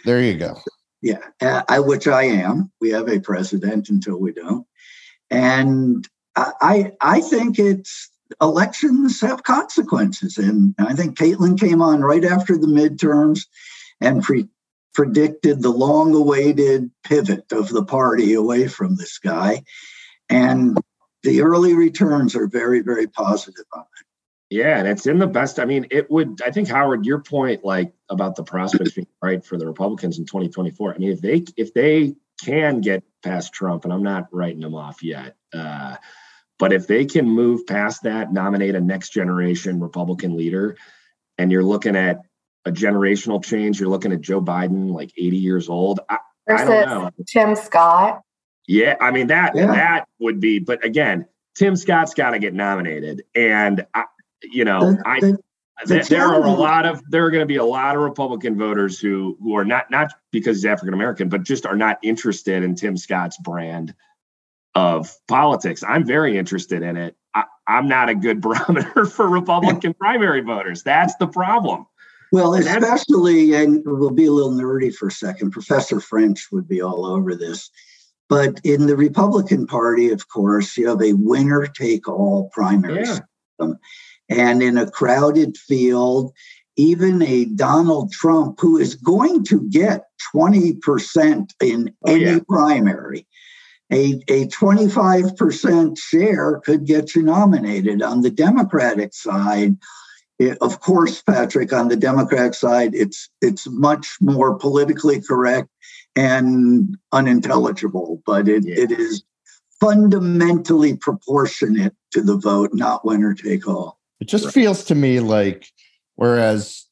there 0.06 0.22
you 0.22 0.36
go. 0.36 0.56
yeah 1.02 1.20
uh, 1.42 1.64
I, 1.68 1.80
which 1.80 2.08
i 2.08 2.24
am 2.24 2.72
we 2.82 2.90
have 2.90 3.08
a 3.08 3.20
president 3.20 3.90
until 3.90 4.18
we 4.18 4.34
don't 4.34 4.66
and 5.30 6.08
i 6.36 6.92
i 7.02 7.22
think 7.22 7.60
it's 7.60 8.10
elections 8.42 9.22
have 9.22 9.44
consequences 9.44 10.38
and 10.38 10.76
i 10.80 10.94
think 10.94 11.18
caitlin 11.18 11.60
came 11.60 11.82
on 11.82 12.02
right 12.02 12.26
after 12.26 12.58
the 12.58 12.68
midterms 12.68 13.46
and 14.02 14.24
pre 14.24 14.48
predicted 14.94 15.62
the 15.62 15.72
long 15.72 16.14
awaited 16.14 16.90
pivot 17.04 17.52
of 17.52 17.70
the 17.70 17.84
party 17.84 18.34
away 18.34 18.68
from 18.68 18.96
this 18.96 19.18
guy. 19.18 19.64
And 20.30 20.78
the 21.24 21.42
early 21.42 21.74
returns 21.74 22.36
are 22.36 22.48
very, 22.48 22.82
very 22.82 23.08
positive 23.08 23.66
on 23.74 23.82
it. 23.82 24.06
Yeah, 24.50 24.78
and 24.78 24.88
it's 24.88 25.08
in 25.08 25.18
the 25.18 25.28
best. 25.28 25.60
I 25.60 25.66
mean, 25.66 25.88
it 25.90 26.12
would. 26.12 26.42
I 26.46 26.52
think 26.52 26.68
Howard, 26.68 27.06
your 27.06 27.20
point, 27.20 27.66
like 27.66 27.92
about 28.10 28.36
the 28.36 28.44
prospects 28.44 28.92
being 28.92 29.08
right 29.22 29.44
for 29.44 29.58
the 29.58 29.66
Republicans 29.66 30.20
in 30.20 30.26
2024. 30.26 30.94
I 30.94 30.98
mean, 31.00 31.12
if 31.12 31.22
they 31.22 31.44
if 31.58 31.74
they 31.74 32.16
can 32.44 32.82
get 32.82 33.04
past 33.24 33.54
Trump, 33.54 33.84
and 33.84 33.92
I'm 33.92 34.04
not 34.04 34.28
writing 34.32 34.60
them 34.60 34.76
off 34.76 35.02
yet, 35.02 35.38
uh, 35.54 35.96
but 36.60 36.72
if 36.72 36.86
they 36.86 37.06
can 37.06 37.28
move 37.28 37.66
past 37.66 38.04
that, 38.04 38.32
nominate 38.32 38.76
a 38.76 38.82
next 38.82 39.10
generation 39.10 39.80
Republican 39.80 40.38
leader, 40.38 40.78
and 41.40 41.52
you're 41.52 41.64
looking 41.64 41.96
at 41.96 42.22
a 42.66 42.72
generational 42.72 43.44
change, 43.44 43.80
you're 43.80 43.90
looking 43.90 44.12
at 44.12 44.22
Joe 44.22 44.42
Biden, 44.42 44.94
like 44.94 45.12
80 45.18 45.38
years 45.38 45.68
old. 45.68 46.00
I, 46.10 46.20
I 46.48 46.64
don't 46.66 46.88
know. 46.88 47.12
Tim 47.28 47.56
Scott. 47.56 48.22
Yeah, 48.68 48.96
I 49.02 49.12
mean 49.12 49.28
that 49.28 49.56
yeah. 49.56 49.68
that 49.68 50.08
would 50.20 50.40
be. 50.40 50.60
But 50.60 50.84
again, 50.86 51.26
Tim 51.56 51.76
Scott's 51.76 52.14
got 52.14 52.32
to 52.32 52.40
get 52.40 52.54
nominated, 52.54 53.24
and 53.36 53.86
I, 53.94 54.06
you 54.42 54.66
know, 54.66 54.98
I 55.06 55.20
the 55.86 56.06
there 56.10 56.28
are 56.28 56.44
a 56.44 56.52
lot 56.52 56.86
of 56.86 57.02
there 57.10 57.26
are 57.26 57.32
going 57.32 57.42
to 57.42 57.48
be 57.48 57.58
a 57.58 57.66
lot 57.66 57.96
of 57.96 58.02
Republican 58.02 58.58
voters 58.58 59.00
who 59.00 59.38
who 59.42 59.56
are 59.56 59.66
not 59.66 59.90
not 59.92 60.14
because 60.32 60.58
he's 60.58 60.66
African 60.66 60.94
American, 60.94 61.30
but 61.30 61.44
just 61.44 61.66
are 61.66 61.76
not 61.76 61.98
interested 62.04 62.64
in 62.64 62.76
Tim 62.76 62.96
Scott's 62.96 63.38
brand 63.38 63.94
of 64.76 65.16
politics. 65.28 65.84
I'm 65.84 66.06
very 66.06 66.38
interested 66.38 66.82
in 66.84 66.98
it. 66.98 67.16
I, 67.34 67.44
am 67.68 67.88
not 67.88 68.10
a 68.10 68.16
good 68.16 68.42
barometer 68.42 69.06
for 69.06 69.28
Republican 69.28 69.94
primary 69.94 70.42
voters. 70.42 70.84
That's 70.84 71.16
the 71.18 71.28
problem. 71.28 71.86
Well, 72.32 72.56
especially, 72.56 73.54
and 73.54 73.84
we'll 73.86 74.10
be 74.10 74.26
a 74.26 74.32
little 74.32 74.52
nerdy 74.52 74.94
for 74.94 75.10
a 75.10 75.12
second. 75.12 75.52
Professor 75.52 76.00
French 76.00 76.48
would 76.52 76.68
be 76.68 76.82
all 76.82 77.06
over 77.06 77.36
this. 77.36 77.70
But 78.34 78.62
in 78.64 78.88
the 78.88 78.98
Republican 78.98 79.68
Party, 79.68 80.10
of 80.10 80.28
course, 80.28 80.76
you 80.76 80.88
have 80.88 81.04
a 81.04 81.14
winner 81.14 81.68
take 81.68 82.10
all 82.10 82.50
primary 82.52 83.06
yeah. 83.06 83.20
system. 83.60 83.80
And 84.28 84.64
in 84.64 84.76
a 84.76 84.90
crowded 84.90 85.56
field, 85.56 86.34
even 86.76 87.22
a 87.22 87.46
Donald 87.46 88.12
Trump, 88.12 88.60
who 88.60 88.80
is 88.80 88.96
going 88.96 89.44
to 89.46 89.70
get 89.70 90.06
20% 90.36 91.52
in 91.62 91.94
oh, 92.08 92.12
any 92.12 92.24
yeah. 92.24 92.40
primary, 92.50 93.28
a, 93.92 94.20
a 94.28 94.48
25% 94.48 96.00
share 96.00 96.60
could 96.66 96.88
get 96.88 97.14
you 97.14 97.22
nominated. 97.22 98.02
On 98.02 98.22
the 98.22 98.32
Democratic 98.32 99.14
side, 99.14 99.78
it, 100.40 100.58
of 100.60 100.80
course, 100.80 101.22
Patrick, 101.22 101.72
on 101.72 101.88
the 101.88 101.96
Democratic 101.96 102.56
side, 102.56 102.96
it's 102.96 103.30
it's 103.42 103.68
much 103.68 104.18
more 104.20 104.58
politically 104.58 105.22
correct 105.22 105.70
and 106.16 106.98
unintelligible, 107.12 108.22
but 108.26 108.48
it, 108.48 108.66
yeah. 108.66 108.76
it 108.84 108.92
is 108.92 109.24
fundamentally 109.80 110.96
proportionate 110.96 111.94
to 112.12 112.22
the 112.22 112.38
vote, 112.38 112.72
not 112.74 113.06
winner 113.06 113.34
take 113.34 113.68
all. 113.68 114.00
It 114.20 114.26
just 114.26 114.46
right. 114.46 114.54
feels 114.54 114.86
to 114.86 114.96
me 114.96 115.20
like, 115.20 115.68
whereas 116.16 116.86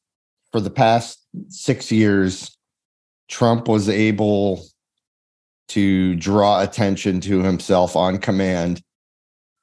for 0.50 0.60
the 0.60 0.70
past 0.70 1.24
six 1.48 1.90
years, 1.90 2.56
Trump 3.28 3.68
was 3.68 3.88
able 3.88 4.64
to 5.68 6.14
draw 6.16 6.60
attention 6.60 7.20
to 7.22 7.42
himself 7.42 7.96
on 7.96 8.18
command 8.18 8.82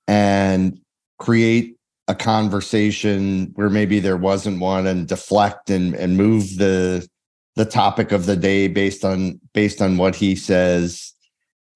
and 0.08 0.80
create 1.20 1.76
a 2.08 2.16
conversation 2.16 3.52
where 3.54 3.70
maybe 3.70 4.00
there 4.00 4.18
wasn't 4.18 4.60
one 4.60 4.88
and 4.88 5.08
deflect 5.08 5.70
and, 5.70 5.94
and 5.94 6.18
move 6.18 6.58
the 6.58 7.08
the 7.60 7.66
topic 7.66 8.14
of 8.14 8.26
the 8.26 8.38
day 8.38 8.70
based 8.70 9.04
on 9.04 9.38
based 9.54 9.82
on 9.82 9.98
what 9.98 10.16
he 10.16 10.34
says. 10.34 11.14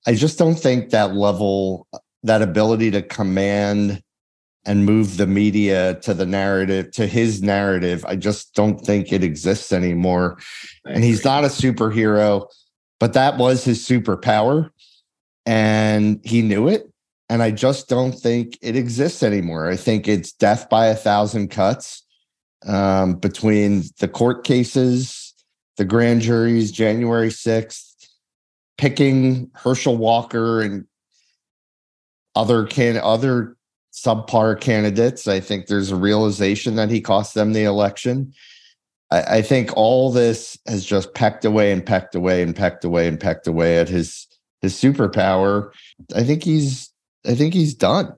I 0.08 0.16
just 0.16 0.40
don't 0.40 0.56
think 0.56 0.92
that 0.92 1.14
level 1.14 1.88
that 2.24 2.42
ability 2.42 2.90
to 2.92 3.02
command 3.02 4.02
and 4.64 4.86
move 4.86 5.18
the 5.18 5.28
media 5.28 5.96
to 5.96 6.14
the 6.14 6.26
narrative 6.26 6.90
to 6.92 7.06
his 7.06 7.44
narrative 7.44 8.06
i 8.08 8.16
just 8.16 8.56
don't 8.56 8.80
think 8.80 9.12
it 9.12 9.26
exists 9.26 9.74
anymore. 9.74 10.38
And 10.86 11.04
he's 11.04 11.26
not 11.26 11.44
a 11.44 11.48
superhero 11.48 12.48
but 13.02 13.12
that 13.12 13.38
was 13.38 13.66
his 13.66 13.86
superpower 13.86 14.70
and 15.46 16.22
he 16.24 16.42
knew 16.42 16.70
it 16.70 16.90
and 17.28 17.44
i 17.44 17.52
just 17.52 17.90
don't 17.90 18.14
think 18.14 18.58
it 18.62 18.78
exists 18.78 19.22
anymore. 19.22 19.70
I 19.70 19.76
think 19.76 20.08
it's 20.08 20.32
death 20.32 20.70
by 20.70 20.86
a 20.88 20.96
thousand 20.96 21.50
cuts 21.50 22.04
um, 22.66 23.16
between 23.16 23.84
the 24.00 24.08
court 24.08 24.46
cases 24.46 25.23
the 25.78 25.86
grand 25.86 26.22
juries 26.22 26.72
january 26.72 27.30
6th 27.30 28.08
picking 28.78 29.50
herschel 29.54 29.98
walker 29.98 30.62
and 30.62 30.86
other 32.36 32.66
can 32.66 32.98
other 32.98 33.56
subpar 33.94 34.60
candidates. 34.60 35.28
I 35.28 35.40
think 35.40 35.68
there's 35.68 35.92
a 35.92 35.96
realization 35.96 36.76
that 36.76 36.90
he 36.90 37.00
cost 37.00 37.36
them 37.36 37.54
the 37.54 37.64
election. 37.64 38.34
I, 39.12 39.38
I, 39.38 39.42
think 39.42 39.72
all 39.78 40.12
this 40.12 40.58
has 40.68 40.84
just 40.84 41.14
pecked 41.14 41.46
away 41.46 41.72
and 41.72 41.86
pecked 41.86 42.16
away 42.16 42.42
and 42.42 42.56
pecked 42.56 42.84
away 42.84 43.08
and 43.08 43.20
pecked 43.20 43.48
away 43.48 43.78
at 43.78 43.90
his 43.90 44.28
his 44.62 44.74
superpower. 44.74 45.72
I 46.16 46.24
think 46.24 46.44
he's 46.44 46.92
I 47.26 47.36
think 47.36 47.54
he's 47.54 47.76
done. 47.76 48.14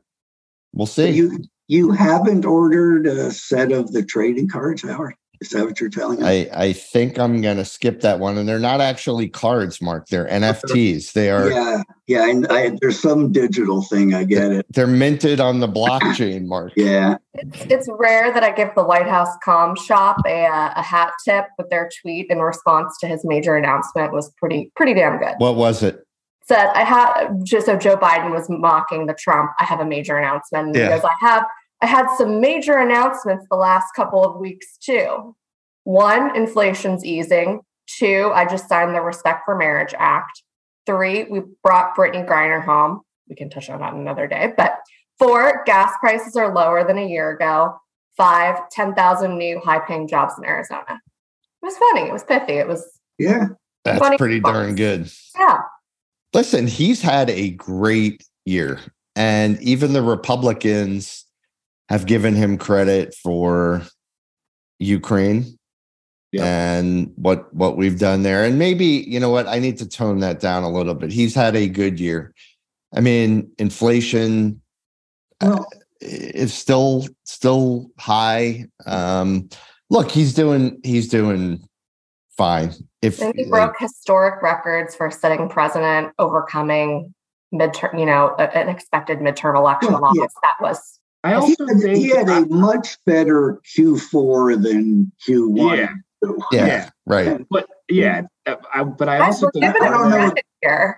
We'll 0.74 0.88
see. 0.88 1.10
You 1.10 1.44
you 1.68 1.92
haven't 1.92 2.46
ordered 2.46 3.08
a 3.08 3.32
set 3.32 3.72
of 3.72 3.92
the 3.92 4.04
trading 4.04 4.48
cards, 4.48 4.84
Howard? 4.84 5.16
Is 5.46 5.52
that 5.52 5.66
what 5.66 5.80
you're 5.80 5.90
telling 5.90 6.24
us? 6.24 6.28
I, 6.28 6.50
I 6.54 6.74
think 6.74 7.20
I'm 7.20 7.40
going 7.42 7.58
to 7.58 7.66
skip 7.66 8.02
that 8.02 8.20
one. 8.20 8.38
And 8.38 8.50
they're 8.50 8.60
not 8.60 8.82
actually 8.82 9.30
cards, 9.30 9.82
Mark. 9.82 10.08
They're 10.08 10.28
NFTs. 10.30 11.14
They 11.14 11.30
are. 11.30 11.50
Yeah. 11.52 11.84
Yeah. 12.08 12.30
And 12.30 12.48
I, 12.48 12.72
there's 12.82 13.00
some 13.00 13.32
digital 13.32 13.84
thing. 13.84 14.14
I 14.14 14.24
get 14.24 14.52
it. 14.52 14.66
They're 14.70 14.88
minted 14.88 15.40
on 15.40 15.60
the 15.60 15.68
blockchain, 15.68 16.46
Mark. 16.48 16.74
yeah. 16.76 17.18
It's, 17.36 17.66
it's 17.66 17.90
rare 18.00 18.34
that 18.34 18.44
I 18.44 18.52
give 18.52 18.70
the 18.76 18.84
White 18.84 19.08
House 19.08 19.30
com 19.44 19.76
shop 19.76 20.18
a, 20.26 20.46
uh, 20.46 20.74
a 20.76 20.82
hat 20.82 21.12
tip, 21.24 21.46
but 21.58 21.70
their 21.70 21.90
tweet 22.02 22.28
in 22.30 22.40
response 22.40 22.98
to 23.02 23.08
his 23.08 23.22
major 23.24 23.56
announcement 23.56 24.14
was 24.14 24.32
pretty, 24.38 24.72
pretty 24.76 24.94
damn 24.94 25.20
good. 25.20 25.36
What 25.38 25.56
was 25.56 25.84
it? 25.84 26.02
Said, 26.48 26.68
I 26.76 26.84
had 26.84 27.30
just 27.44 27.66
so 27.66 27.76
Joe 27.76 27.98
Biden 27.98 28.32
was 28.32 28.48
mocking 28.50 29.08
the 29.08 29.16
Trump. 29.16 29.52
I 29.60 29.66
have 29.66 29.80
a 29.80 29.86
major 29.86 30.16
announcement. 30.18 30.76
Yeah. 30.76 30.90
Because 30.90 31.04
I 31.04 31.28
have 31.28 31.46
I 31.86 31.88
had 31.88 32.08
some 32.18 32.42
major 32.42 32.80
announcements 32.80 33.46
the 33.48 33.58
last 33.58 33.94
couple 33.96 34.26
of 34.26 34.40
weeks 34.40 34.76
too. 34.80 35.36
One, 35.84 36.36
inflation's 36.36 37.06
easing. 37.06 37.62
Two, 37.86 38.32
I 38.34 38.48
just 38.48 38.68
signed 38.68 38.96
the 38.96 39.02
Respect 39.02 39.44
for 39.46 39.56
Marriage 39.56 39.94
Act. 40.00 40.42
Three, 40.88 41.26
we 41.26 41.42
brought 41.64 41.96
Brittney 41.96 42.28
Griner 42.28 42.66
home. 42.66 43.02
We 43.30 43.36
can 43.36 43.52
touch 43.52 43.70
on 43.70 43.82
that 43.82 43.94
another 43.94 44.26
day. 44.26 44.52
But 44.58 44.80
four, 45.20 45.62
gas 45.68 45.94
prices 46.00 46.36
are 46.36 46.52
lower 46.52 46.84
than 46.88 46.98
a 46.98 47.08
year 47.08 47.30
ago. 47.30 47.76
Five, 48.18 48.68
10,000 48.72 49.38
new 49.38 49.60
high 49.60 49.86
paying 49.86 50.08
jobs 50.08 50.34
in 50.40 50.44
Arizona. 50.44 50.86
It 50.90 51.66
was 51.66 51.78
funny. 51.78 52.08
It 52.10 52.14
was 52.14 52.24
pithy. 52.24 52.54
It 52.54 52.68
was. 52.68 52.84
Yeah. 53.20 53.50
That's 53.84 54.18
pretty 54.18 54.40
darn 54.40 54.74
good. 54.74 55.12
Yeah. 55.38 55.60
Listen, 56.34 56.66
he's 56.66 57.04
had 57.04 57.30
a 57.30 57.52
great 57.52 58.26
year. 58.44 58.80
And 59.16 59.62
even 59.62 59.94
the 59.94 60.02
Republicans 60.02 61.25
have 61.90 62.06
given 62.06 62.36
him 62.36 62.58
credit 62.58 63.16
for 63.16 63.84
Ukraine 64.80 65.58
yeah. 66.32 66.44
and 66.78 67.12
what 67.16 67.54
what 67.54 67.78
we've 67.78 68.00
done 68.00 68.24
there. 68.24 68.44
And 68.44 68.60
maybe 68.60 68.86
you 68.86 69.20
know 69.20 69.30
what 69.30 69.48
I 69.48 69.60
need 69.60 69.78
to 69.78 69.88
tone 69.88 70.20
that 70.20 70.40
down 70.40 70.64
a 70.64 70.70
little 70.70 70.96
bit. 70.96 71.12
He's 71.12 71.36
had 71.36 71.56
a 71.56 71.68
good 71.68 72.00
year. 72.00 72.34
I 72.94 73.02
mean, 73.02 73.52
inflation 73.58 74.62
uh, 75.42 75.56
well, 75.56 75.70
is 76.02 76.54
still 76.54 77.08
still 77.24 77.90
high. 77.98 78.66
Um, 78.86 79.50
look, 79.90 80.12
he's 80.12 80.34
doing 80.34 80.80
he's 80.84 81.08
doing 81.08 81.68
fine. 82.38 82.74
If 83.02 83.20
he 83.20 83.46
broke 83.46 83.76
historic 83.80 84.42
records 84.42 84.96
for 84.96 85.12
sitting 85.12 85.48
president, 85.48 86.14
overcoming 86.20 87.14
midterm, 87.54 88.00
you 88.00 88.06
know, 88.06 88.36
an 88.36 88.68
expected 88.68 89.20
midterm 89.20 89.56
election 89.56 89.94
well, 89.94 90.02
loss. 90.02 90.16
Yeah. 90.16 90.26
That 90.44 90.56
was 90.60 91.00
I 91.26 91.34
also 91.34 91.66
he 91.66 91.88
had, 91.88 91.98
he 91.98 92.10
had 92.10 92.30
a 92.30 92.46
much 92.46 93.04
better 93.08 93.60
Q4 93.76 94.62
than 94.62 95.12
Q1. 95.28 95.78
Yeah, 95.78 96.30
yeah, 96.52 96.66
yeah. 96.68 96.90
right. 97.08 97.46
But 97.50 97.68
yeah, 97.90 98.22
uh, 98.46 98.58
I, 98.72 98.84
but 98.84 99.10
I 99.10 99.26
also 99.26 99.50
think 99.50 99.76
part 99.76 99.94
of 99.94 100.12
that, 100.12 100.96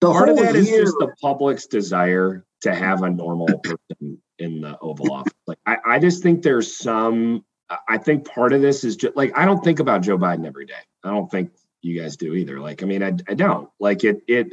the 0.00 0.12
part 0.12 0.28
of 0.28 0.36
that 0.36 0.54
is 0.54 0.68
just 0.68 0.94
the 1.00 1.12
public's 1.20 1.66
desire 1.66 2.44
to 2.60 2.72
have 2.72 3.02
a 3.02 3.10
normal 3.10 3.58
person 3.58 4.22
in 4.38 4.60
the 4.60 4.78
Oval 4.78 5.12
Office. 5.12 5.32
Like 5.48 5.58
I, 5.66 5.78
I 5.84 5.98
just 5.98 6.22
think 6.22 6.42
there's 6.42 6.76
some. 6.76 7.44
I 7.88 7.98
think 7.98 8.28
part 8.28 8.52
of 8.52 8.62
this 8.62 8.84
is 8.84 8.94
just 8.94 9.16
like 9.16 9.36
I 9.36 9.44
don't 9.44 9.64
think 9.64 9.80
about 9.80 10.02
Joe 10.02 10.18
Biden 10.18 10.46
every 10.46 10.66
day. 10.66 10.74
I 11.02 11.10
don't 11.10 11.28
think 11.28 11.50
you 11.82 12.00
guys 12.00 12.16
do 12.16 12.34
either. 12.34 12.60
Like 12.60 12.84
I 12.84 12.86
mean, 12.86 13.02
I, 13.02 13.14
I 13.26 13.34
don't 13.34 13.68
like 13.80 14.04
it. 14.04 14.22
It 14.28 14.52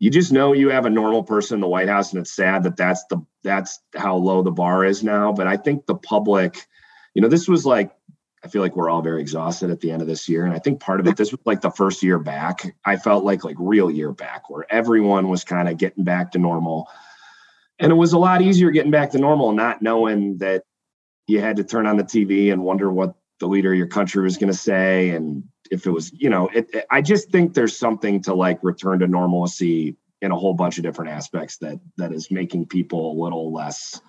you 0.00 0.10
just 0.10 0.32
know 0.32 0.54
you 0.54 0.70
have 0.70 0.86
a 0.86 0.90
normal 0.90 1.22
person 1.22 1.56
in 1.56 1.60
the 1.60 1.68
White 1.68 1.88
House, 1.88 2.12
and 2.12 2.20
it's 2.20 2.32
sad 2.32 2.64
that 2.64 2.76
that's 2.76 3.04
the 3.10 3.24
that's 3.44 3.80
how 3.94 4.16
low 4.16 4.42
the 4.42 4.50
bar 4.50 4.84
is 4.84 5.04
now. 5.04 5.32
But 5.32 5.46
I 5.46 5.56
think 5.56 5.86
the 5.86 5.94
public, 5.94 6.66
you 7.14 7.22
know, 7.22 7.28
this 7.28 7.46
was 7.46 7.64
like 7.64 7.92
I 8.42 8.48
feel 8.48 8.62
like 8.62 8.74
we're 8.74 8.88
all 8.88 9.02
very 9.02 9.20
exhausted 9.20 9.70
at 9.70 9.80
the 9.80 9.90
end 9.90 10.00
of 10.00 10.08
this 10.08 10.26
year. 10.26 10.46
And 10.46 10.54
I 10.54 10.58
think 10.58 10.80
part 10.80 11.00
of 11.00 11.06
it, 11.06 11.18
this 11.18 11.30
was 11.30 11.40
like 11.44 11.60
the 11.60 11.70
first 11.70 12.02
year 12.02 12.18
back. 12.18 12.74
I 12.86 12.96
felt 12.96 13.24
like 13.24 13.44
like 13.44 13.56
real 13.58 13.90
year 13.90 14.12
back 14.12 14.48
where 14.48 14.64
everyone 14.70 15.28
was 15.28 15.44
kind 15.44 15.68
of 15.68 15.76
getting 15.76 16.04
back 16.04 16.32
to 16.32 16.38
normal. 16.38 16.88
And 17.78 17.92
it 17.92 17.96
was 17.96 18.14
a 18.14 18.18
lot 18.18 18.40
easier 18.40 18.70
getting 18.70 18.90
back 18.90 19.10
to 19.10 19.18
normal, 19.18 19.52
not 19.52 19.82
knowing 19.82 20.38
that 20.38 20.64
you 21.26 21.40
had 21.40 21.56
to 21.56 21.64
turn 21.64 21.86
on 21.86 21.98
the 21.98 22.04
TV 22.04 22.50
and 22.50 22.64
wonder 22.64 22.90
what 22.90 23.14
the 23.38 23.46
leader 23.46 23.72
of 23.72 23.78
your 23.78 23.86
country 23.86 24.22
was 24.22 24.38
going 24.38 24.52
to 24.52 24.58
say. 24.58 25.10
And 25.10 25.44
if 25.70 25.86
it 25.86 25.90
was, 25.90 26.12
you 26.12 26.30
know, 26.30 26.48
it, 26.48 26.68
it, 26.74 26.86
I 26.90 27.00
just 27.02 27.30
think 27.30 27.54
there's 27.54 27.76
something 27.76 28.22
to 28.22 28.34
like 28.34 28.58
return 28.62 28.98
to 29.00 29.06
normalcy 29.06 29.96
in 30.20 30.32
a 30.32 30.36
whole 30.36 30.54
bunch 30.54 30.76
of 30.78 30.84
different 30.84 31.12
aspects 31.12 31.58
that 31.58 31.80
that 31.96 32.12
is 32.12 32.30
making 32.30 32.66
people 32.66 33.12
a 33.12 33.16
little 33.22 33.52
less 33.52 34.00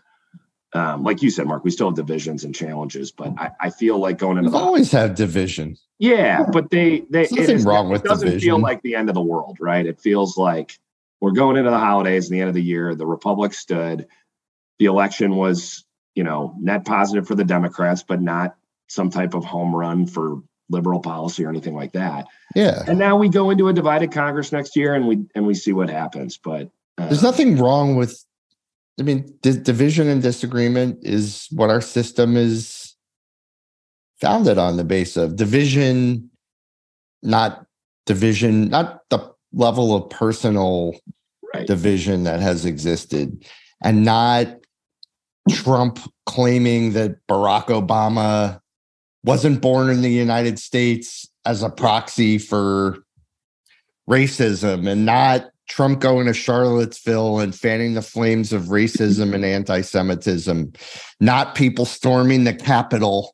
um, 0.74 1.04
like 1.04 1.22
you 1.22 1.30
said, 1.30 1.48
Mark, 1.48 1.66
we 1.66 1.72
still 1.72 1.88
have 1.88 1.96
divisions 1.96 2.46
and 2.46 2.56
challenges, 2.56 3.12
but 3.12 3.34
I, 3.38 3.52
I 3.60 3.70
feel 3.72 3.98
like 3.98 4.18
going 4.18 4.38
into 4.38 4.52
we 4.52 4.58
always 4.58 4.92
have 4.92 5.16
division. 5.16 5.76
Yeah, 6.00 6.46
but 6.52 6.70
they 6.70 7.02
they 7.10 7.26
There's 7.26 7.32
nothing 7.34 7.56
is, 7.58 7.66
wrong 7.66 7.90
with 7.90 8.06
it 8.06 8.08
doesn't 8.08 8.26
division. 8.26 8.48
feel 8.48 8.60
like 8.60 8.82
the 8.82 8.96
end 8.96 9.10
of 9.10 9.16
the 9.16 9.22
world, 9.22 9.58
right? 9.60 9.86
It 9.86 10.00
feels 10.00 10.38
like 10.38 10.80
we're 11.20 11.32
going 11.32 11.58
into 11.58 11.70
the 11.70 11.78
holidays 11.78 12.30
and 12.30 12.36
the 12.38 12.42
end 12.42 12.48
of 12.50 12.56
the 12.56 12.64
year. 12.64 12.96
The 12.96 13.06
Republic 13.06 13.54
stood. 13.54 14.08
The 14.80 14.86
election 14.86 15.36
was, 15.36 15.86
you 16.16 16.24
know, 16.24 16.56
net 16.58 16.86
positive 16.86 17.28
for 17.28 17.36
the 17.36 17.44
Democrats, 17.44 18.04
but 18.04 18.22
not 18.22 18.56
some 18.88 19.10
type 19.10 19.34
of 19.34 19.44
home 19.44 19.76
run 19.76 20.08
for 20.08 20.42
liberal 20.72 21.00
policy 21.00 21.46
or 21.46 21.50
anything 21.50 21.76
like 21.76 21.92
that. 21.92 22.26
Yeah. 22.56 22.84
And 22.88 22.98
now 22.98 23.16
we 23.18 23.30
go 23.30 23.50
into 23.50 23.68
a 23.68 23.74
divided 23.74 24.12
Congress 24.12 24.52
next 24.52 24.76
year, 24.76 24.96
and 24.96 25.08
we 25.08 25.26
and 25.36 25.46
we 25.46 25.54
see 25.54 25.74
what 25.74 25.90
happens. 25.90 26.38
But 26.38 26.70
uh, 26.98 27.08
There's 27.08 27.24
nothing 27.24 27.58
wrong 27.58 27.96
with, 27.96 28.24
I 29.00 29.04
mean, 29.04 29.32
di- 29.42 29.60
division 29.60 30.08
and 30.08 30.22
disagreement 30.22 31.00
is 31.02 31.48
what 31.52 31.70
our 31.70 31.82
system 31.82 32.38
is 32.38 32.96
founded 34.20 34.58
on 34.58 34.78
the 34.78 34.84
base 34.84 35.18
of 35.18 35.36
division, 35.36 36.30
not 37.22 37.66
division, 38.06 38.70
not 38.70 39.02
the 39.10 39.32
level 39.54 39.96
of 39.96 40.10
personal 40.10 40.96
right. 41.54 41.68
division 41.68 42.24
that 42.24 42.40
has 42.40 42.66
existed, 42.66 43.46
and 43.84 44.06
not 44.06 44.48
Trump 45.50 46.00
claiming 46.26 46.94
that 46.94 47.16
Barack 47.28 47.66
Obama 47.66 48.61
wasn't 49.24 49.62
born 49.62 49.90
in 49.90 50.02
the 50.02 50.12
United 50.12 50.60
States 50.60 51.30
as 51.46 51.64
a 51.64 51.70
proxy 51.70 52.38
for 52.38 53.00
racism 54.10 54.88
and 54.90 55.06
not 55.06 55.50
Trump 55.70 56.02
going 56.02 56.28
to 56.28 56.34
Charlottesville 56.34 57.40
and 57.40 57.56
fanning 57.56 57.94
the 57.94 58.02
flames 58.02 58.52
of 58.52 58.64
racism 58.64 59.34
and 59.34 59.46
anti-Semitism, 59.46 60.74
not 61.22 61.56
people 61.56 61.86
storming 61.86 62.44
the 62.44 62.54
Capitol 62.54 63.34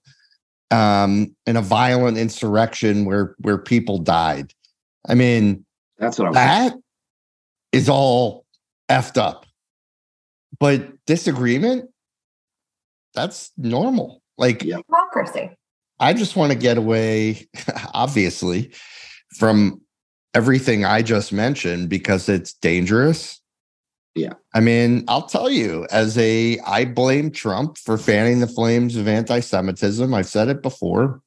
um, 0.69 1.35
in 1.45 1.55
a 1.55 1.61
violent 1.61 2.17
insurrection 2.17 3.05
where 3.05 3.35
where 3.39 3.57
people 3.57 3.97
died. 3.97 4.53
I 5.07 5.15
mean, 5.15 5.65
That's 5.97 6.19
what 6.19 6.27
I'm 6.27 6.33
that 6.33 6.75
is 7.71 7.89
all 7.89 8.45
effed 8.89 9.17
up. 9.17 9.45
But 10.59 10.89
disagreement, 11.05 11.89
that's 13.13 13.51
normal. 13.57 14.21
Like 14.37 14.63
Yeah. 14.63 14.77
Democracy. 14.87 15.51
I 15.99 16.13
just 16.13 16.35
want 16.35 16.51
to 16.51 16.57
get 16.57 16.77
away, 16.77 17.47
obviously, 17.93 18.71
from 19.35 19.81
everything 20.33 20.85
I 20.85 21.01
just 21.01 21.33
mentioned 21.33 21.89
because 21.89 22.29
it's 22.29 22.53
dangerous. 22.53 23.41
Yeah. 24.15 24.33
I 24.53 24.59
mean, 24.59 25.03
I'll 25.07 25.27
tell 25.27 25.49
you, 25.49 25.87
as 25.91 26.17
a, 26.17 26.59
I 26.59 26.85
blame 26.85 27.31
Trump 27.31 27.77
for 27.77 27.97
fanning 27.97 28.39
the 28.39 28.47
flames 28.47 28.95
of 28.95 29.07
anti 29.07 29.39
Semitism. 29.39 30.13
I've 30.13 30.27
said 30.27 30.47
it 30.47 30.61
before. 30.61 31.21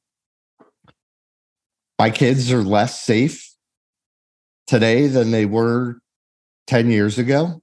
My 1.97 2.09
kids 2.09 2.51
are 2.51 2.63
less 2.63 2.99
safe 3.01 3.53
today 4.67 5.07
than 5.07 5.31
they 5.31 5.45
were 5.45 5.99
10 6.67 6.89
years 6.89 7.17
ago. 7.17 7.61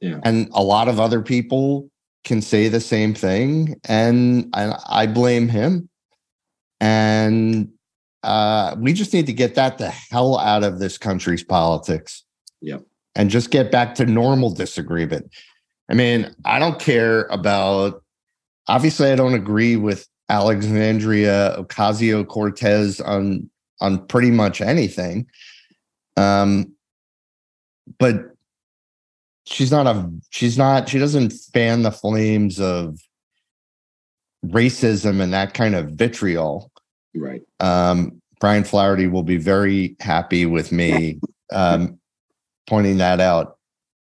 Yeah. 0.00 0.20
And 0.24 0.48
a 0.52 0.62
lot 0.62 0.88
of 0.88 0.98
other 1.00 1.22
people 1.22 1.90
can 2.24 2.40
say 2.40 2.68
the 2.68 2.80
same 2.80 3.14
thing. 3.14 3.80
And 3.84 4.48
I, 4.54 4.78
I 4.88 5.06
blame 5.06 5.48
him. 5.48 5.88
And 6.80 7.70
uh, 8.22 8.76
we 8.78 8.92
just 8.92 9.12
need 9.12 9.26
to 9.26 9.32
get 9.32 9.54
that 9.54 9.78
the 9.78 9.90
hell 9.90 10.38
out 10.38 10.64
of 10.64 10.78
this 10.78 10.98
country's 10.98 11.44
politics. 11.44 12.24
Yep. 12.60 12.82
And 13.14 13.30
just 13.30 13.50
get 13.50 13.70
back 13.70 13.94
to 13.96 14.06
normal 14.06 14.50
disagreement. 14.50 15.30
I 15.88 15.94
mean, 15.94 16.34
I 16.44 16.58
don't 16.58 16.80
care 16.80 17.24
about, 17.26 18.02
obviously, 18.66 19.12
I 19.12 19.16
don't 19.16 19.34
agree 19.34 19.76
with 19.76 20.08
Alexandria 20.28 21.54
Ocasio 21.58 22.26
Cortez 22.26 23.00
on 23.00 23.50
on 23.80 24.06
pretty 24.06 24.30
much 24.30 24.60
anything. 24.60 25.26
Um, 26.16 26.72
but 27.98 28.34
she's 29.46 29.70
not 29.70 29.86
a 29.86 30.10
she's 30.30 30.56
not 30.56 30.88
she 30.88 30.98
doesn't 30.98 31.32
fan 31.52 31.82
the 31.82 31.92
flames 31.92 32.58
of 32.58 32.98
racism 34.48 35.20
and 35.20 35.32
that 35.32 35.54
kind 35.54 35.74
of 35.74 35.90
vitriol. 35.90 36.70
right. 37.14 37.42
Um, 37.60 38.20
Brian 38.40 38.64
Flaherty 38.64 39.06
will 39.06 39.22
be 39.22 39.36
very 39.38 39.96
happy 40.00 40.44
with 40.44 40.70
me 40.70 41.18
um, 41.52 41.98
pointing 42.66 42.98
that 42.98 43.20
out. 43.20 43.56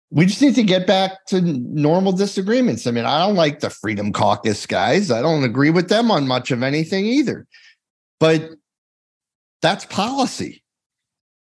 We 0.09 0.25
just 0.25 0.41
need 0.41 0.55
to 0.55 0.63
get 0.63 0.87
back 0.87 1.25
to 1.27 1.41
normal 1.41 2.11
disagreements. 2.11 2.85
I 2.85 2.91
mean, 2.91 3.05
I 3.05 3.25
don't 3.25 3.35
like 3.35 3.61
the 3.61 3.69
Freedom 3.69 4.11
Caucus 4.11 4.65
guys. 4.65 5.09
I 5.09 5.21
don't 5.21 5.43
agree 5.43 5.69
with 5.69 5.89
them 5.89 6.11
on 6.11 6.27
much 6.27 6.51
of 6.51 6.63
anything 6.63 7.05
either. 7.05 7.47
But 8.19 8.51
that's 9.61 9.85
policy. 9.85 10.63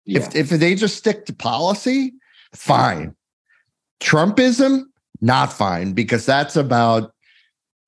Yeah. 0.07 0.21
If 0.21 0.35
if 0.35 0.49
they 0.51 0.75
just 0.75 0.97
stick 0.97 1.27
to 1.27 1.35
policy, 1.35 2.13
fine. 2.55 3.15
Trumpism, 4.01 4.83
not 5.21 5.53
fine, 5.53 5.93
because 5.93 6.27
that's 6.27 6.57
about 6.57 7.14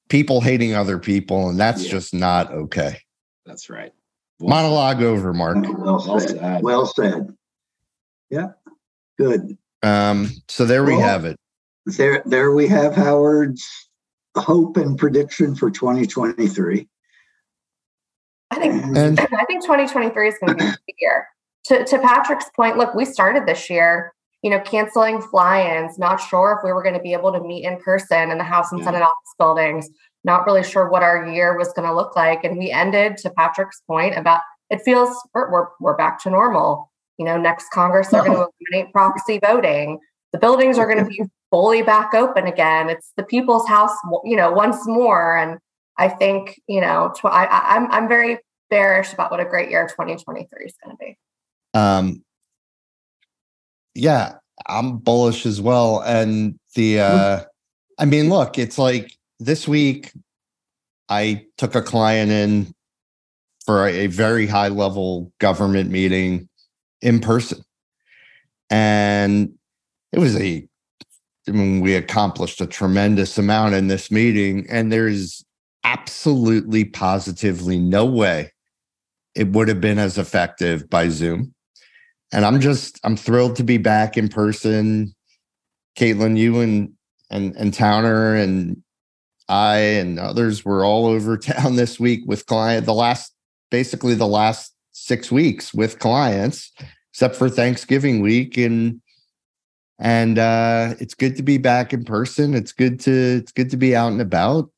people 0.09 0.41
hating 0.41 0.75
other 0.75 0.99
people, 0.99 1.49
and 1.49 1.59
that's 1.59 1.85
Yeah. 1.85 1.91
just 1.91 2.15
not 2.15 2.53
okay. 2.53 3.01
That's 3.45 3.71
right. 3.71 3.93
Monologue 4.41 5.03
over, 5.03 5.33
Mark. 5.33 5.57
Well 5.57 6.03
Well 6.07 6.21
said. 6.21 6.31
said. 6.39 6.63
Well 6.63 6.87
said. 6.87 7.37
Yeah, 8.31 8.49
good. 9.19 9.57
Um, 9.83 10.31
so 10.49 10.65
there 10.65 10.85
we 10.85 10.99
have 10.99 11.25
it. 11.25 11.37
There, 11.87 12.23
there 12.27 12.51
we 12.53 12.67
have 12.67 12.95
Howard's 12.95 13.65
hope 14.37 14.77
and 14.77 14.99
prediction 14.99 15.55
for 15.55 15.71
2023. 15.71 16.89
I 18.51 18.57
think 18.57 18.75
And 18.97 19.19
I 19.21 19.45
think 19.45 19.63
2023 19.63 20.29
is 20.29 20.35
going 20.41 20.59
to 20.59 20.65
be 20.65 20.71
a 20.71 20.95
year. 20.99 21.29
To, 21.67 21.85
to 21.85 21.99
Patrick's 22.01 22.51
point, 22.55 22.77
look, 22.77 22.95
we 22.95 23.05
started 23.05 23.47
this 23.47 23.71
year, 23.71 24.13
you 24.47 24.51
know, 24.51 24.61
canceling 24.61 25.21
fly-ins, 25.21 25.99
not 25.99 26.19
sure 26.19 26.57
if 26.57 26.65
we 26.65 26.73
were 26.73 26.81
going 26.81 26.95
to 26.95 27.01
be 27.01 27.13
able 27.13 27.33
to 27.33 27.41
meet 27.41 27.65
in 27.65 27.77
person 27.79 28.31
in 28.31 28.39
the 28.39 28.45
House 28.45 28.71
and 28.71 28.79
Yeah. 28.79 28.85
Senate 28.85 29.03
office 29.03 29.35
buildings, 29.41 29.91
not 30.23 30.47
really 30.47 30.63
sure 30.63 30.89
what 30.89 31.03
our 31.03 31.27
year 31.27 31.59
was 31.59 31.73
going 31.73 31.89
to 31.89 31.93
look 31.93 32.15
like. 32.15 32.45
And 32.45 32.57
we 32.57 32.71
ended, 32.71 33.17
to 33.19 33.31
Patrick's 33.31 33.83
point, 33.89 34.17
about 34.17 34.43
it 34.71 34.83
feels 34.85 35.11
we're, 35.35 35.51
we're, 35.51 35.67
we're 35.81 35.97
back 35.97 36.23
to 36.23 36.31
normal. 36.31 36.93
You 37.19 37.25
know, 37.25 37.37
next 37.37 37.71
Congress, 37.73 38.07
they're 38.07 38.23
going 38.23 38.37
to 38.37 38.47
eliminate 38.71 38.93
proxy 38.93 39.41
voting. 39.45 39.99
The 40.33 40.39
buildings 40.39 40.79
are 40.79 40.87
going 40.87 41.03
to 41.05 41.11
be 41.11 41.25
fully 41.51 41.83
back 41.83 42.15
open 42.15 42.47
again. 42.47 42.89
It's 42.89 43.11
the 43.17 43.25
people's 43.25 43.67
house, 43.67 43.97
you 44.23 44.37
know, 44.37 44.53
once 44.53 44.87
more. 44.87 45.37
And 45.37 45.59
I 45.99 46.09
think, 46.09 46.61
you 46.69 46.81
know, 46.81 47.13
tw- 47.17 47.25
I, 47.25 47.47
I, 47.47 47.75
I'm, 47.75 47.91
I'm 47.91 48.07
very 48.09 48.39
bearish 48.71 49.13
about 49.13 49.33
what 49.33 49.41
a 49.41 49.45
great 49.45 49.71
year 49.71 49.89
2023 49.89 50.67
is 50.67 50.75
going 50.85 50.97
to 50.97 51.05
be. 51.05 51.19
um, 51.75 52.23
yeah, 53.97 54.35
I'm 54.67 54.99
bullish 54.99 55.47
as 55.47 55.61
well. 55.61 56.01
And 56.01 56.59
the, 56.75 57.01
uh, 57.01 57.45
I 57.99 58.05
mean, 58.05 58.29
look, 58.29 58.59
it's 58.59 58.79
like 58.79 59.13
this 59.41 59.67
week 59.67 60.13
I 61.09 61.47
took 61.57 61.75
a 61.75 61.83
client 61.83 62.31
in 62.31 62.75
for 63.65 63.87
a, 63.89 64.07
very 64.07 64.47
high 64.47 64.69
level 64.69 65.33
government 65.41 65.91
meeting 65.91 66.49
in 67.03 67.21
person. 67.21 67.65
And 68.71 69.55
it 70.13 70.19
was 70.19 70.37
a, 70.37 70.67
I 71.49 71.51
mean, 71.51 71.81
we 71.81 71.95
accomplished 71.95 72.61
a 72.61 72.67
tremendous 72.67 73.39
amount 73.39 73.75
in 73.75 73.89
this 73.89 74.11
meeting, 74.11 74.67
and 74.69 74.93
there's 74.93 75.45
absolutely 75.85 76.85
positively 76.85 77.79
no 77.79 78.05
way 78.05 78.53
it 79.35 79.49
would 79.49 79.69
have 79.69 79.81
been 79.81 79.99
as 79.99 80.17
effective 80.19 80.89
by 80.89 81.09
Zoom. 81.09 81.55
And 82.33 82.45
I'm 82.45 82.61
just, 82.61 83.01
I'm 83.05 83.17
thrilled 83.17 83.57
to 83.57 83.65
be 83.65 83.79
back 83.79 84.17
in 84.17 84.29
person. 84.29 85.15
Caitlin, 85.97 86.37
you 86.37 86.61
and 86.61 86.93
and 87.31 87.57
and 87.57 87.73
Towner 87.75 88.35
and 88.35 88.83
I 89.49 89.77
and 89.77 90.19
others 90.19 90.65
were 90.65 90.85
all 90.85 91.07
over 91.07 91.37
town 91.39 91.77
this 91.77 91.99
week 91.99 92.23
with 92.27 92.47
client 92.47 92.87
the 92.87 92.95
last 92.95 93.33
basically 93.71 94.15
the 94.15 94.27
last 94.27 94.73
six 94.93 95.31
weeks 95.31 95.75
with 95.75 95.99
clients, 95.99 96.73
except 97.13 97.37
for 97.37 97.49
Thanksgiving 97.49 98.21
week. 98.21 98.57
And 98.57 99.01
and 99.99 100.39
uh 100.39 100.95
it's 101.01 101.15
good 101.15 101.37
to 101.37 101.43
be 101.43 101.59
back 101.59 101.93
in 101.93 102.05
person. 102.05 102.55
It's 102.55 102.73
good 102.73 103.01
to 103.01 103.39
it's 103.39 103.53
good 103.53 103.71
to 103.71 103.77
be 103.77 103.97
out 103.97 104.13
and 104.13 104.21
about. 104.21 104.71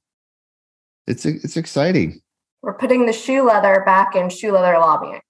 It's 1.07 1.27
it's 1.27 1.57
exciting. 1.57 2.21
We're 2.63 2.75
putting 2.75 3.07
the 3.07 3.13
shoe 3.13 3.45
leather 3.45 3.83
back 3.87 4.15
in 4.17 4.31
shoe 4.31 4.53
leather 4.53 4.79
lobbying. 4.79 5.21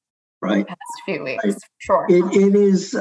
Right. 0.41 0.67
The 0.67 0.69
past 0.69 0.79
few 1.05 1.25
weeks, 1.25 1.45
right. 1.45 1.55
sure. 1.79 2.07
It, 2.09 2.25
it 2.37 2.55
is. 2.55 2.95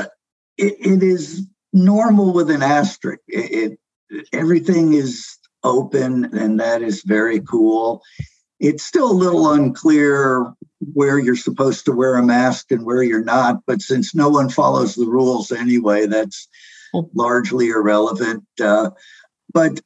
It, 0.57 0.73
it 0.79 1.03
is 1.03 1.45
normal 1.71 2.33
with 2.33 2.49
an 2.49 2.63
asterisk. 2.63 3.19
It, 3.27 3.79
it 4.11 4.27
everything 4.33 4.93
is 4.93 5.37
open, 5.63 6.25
and 6.35 6.59
that 6.59 6.81
is 6.81 7.03
very 7.03 7.39
cool. 7.41 8.01
It's 8.59 8.83
still 8.83 9.11
a 9.11 9.13
little 9.13 9.51
unclear 9.51 10.51
where 10.93 11.19
you're 11.19 11.35
supposed 11.35 11.85
to 11.85 11.91
wear 11.91 12.15
a 12.15 12.23
mask 12.23 12.71
and 12.71 12.85
where 12.85 13.03
you're 13.03 13.23
not, 13.23 13.61
but 13.67 13.81
since 13.81 14.15
no 14.15 14.29
one 14.29 14.49
follows 14.49 14.95
the 14.95 15.05
rules 15.05 15.51
anyway, 15.51 16.07
that's 16.07 16.47
largely 17.13 17.69
irrelevant. 17.69 18.43
Uh, 18.59 18.91
but 19.53 19.79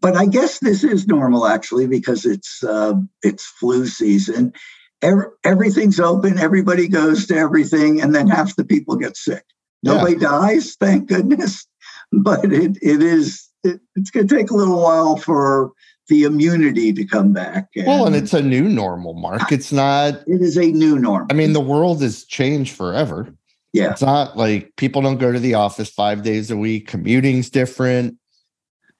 but 0.00 0.16
I 0.16 0.26
guess 0.26 0.58
this 0.58 0.84
is 0.84 1.06
normal 1.06 1.46
actually 1.46 1.86
because 1.86 2.24
it's 2.24 2.62
uh, 2.62 2.94
it's 3.22 3.44
flu 3.44 3.86
season. 3.86 4.52
Every, 5.00 5.26
everything's 5.44 6.00
open. 6.00 6.38
Everybody 6.38 6.88
goes 6.88 7.26
to 7.26 7.36
everything, 7.36 8.00
and 8.00 8.14
then 8.14 8.28
half 8.28 8.56
the 8.56 8.64
people 8.64 8.96
get 8.96 9.16
sick. 9.16 9.44
Nobody 9.82 10.14
yeah. 10.14 10.28
dies, 10.28 10.76
thank 10.76 11.08
goodness. 11.08 11.66
But 12.10 12.50
it 12.50 12.78
it 12.80 13.02
is 13.02 13.50
it, 13.62 13.80
it's 13.94 14.10
going 14.10 14.26
to 14.26 14.34
take 14.34 14.50
a 14.50 14.56
little 14.56 14.80
while 14.80 15.16
for 15.16 15.72
the 16.08 16.24
immunity 16.24 16.92
to 16.94 17.04
come 17.04 17.34
back. 17.34 17.68
And 17.76 17.86
well, 17.86 18.06
and 18.06 18.16
it's 18.16 18.32
a 18.32 18.40
new 18.40 18.62
normal, 18.62 19.12
Mark. 19.12 19.42
Ah, 19.42 19.48
it's 19.50 19.72
not. 19.72 20.14
It 20.26 20.40
is 20.40 20.56
a 20.56 20.72
new 20.72 20.98
normal. 20.98 21.26
I 21.30 21.34
mean, 21.34 21.52
the 21.52 21.60
world 21.60 22.00
has 22.00 22.24
changed 22.24 22.74
forever. 22.74 23.34
Yeah. 23.72 23.90
It's 23.90 24.02
not 24.02 24.36
like 24.36 24.74
people 24.76 25.02
don't 25.02 25.18
go 25.18 25.32
to 25.32 25.38
the 25.38 25.54
office 25.54 25.90
five 25.90 26.22
days 26.22 26.50
a 26.50 26.56
week. 26.56 26.88
Commuting's 26.88 27.50
different. 27.50 28.16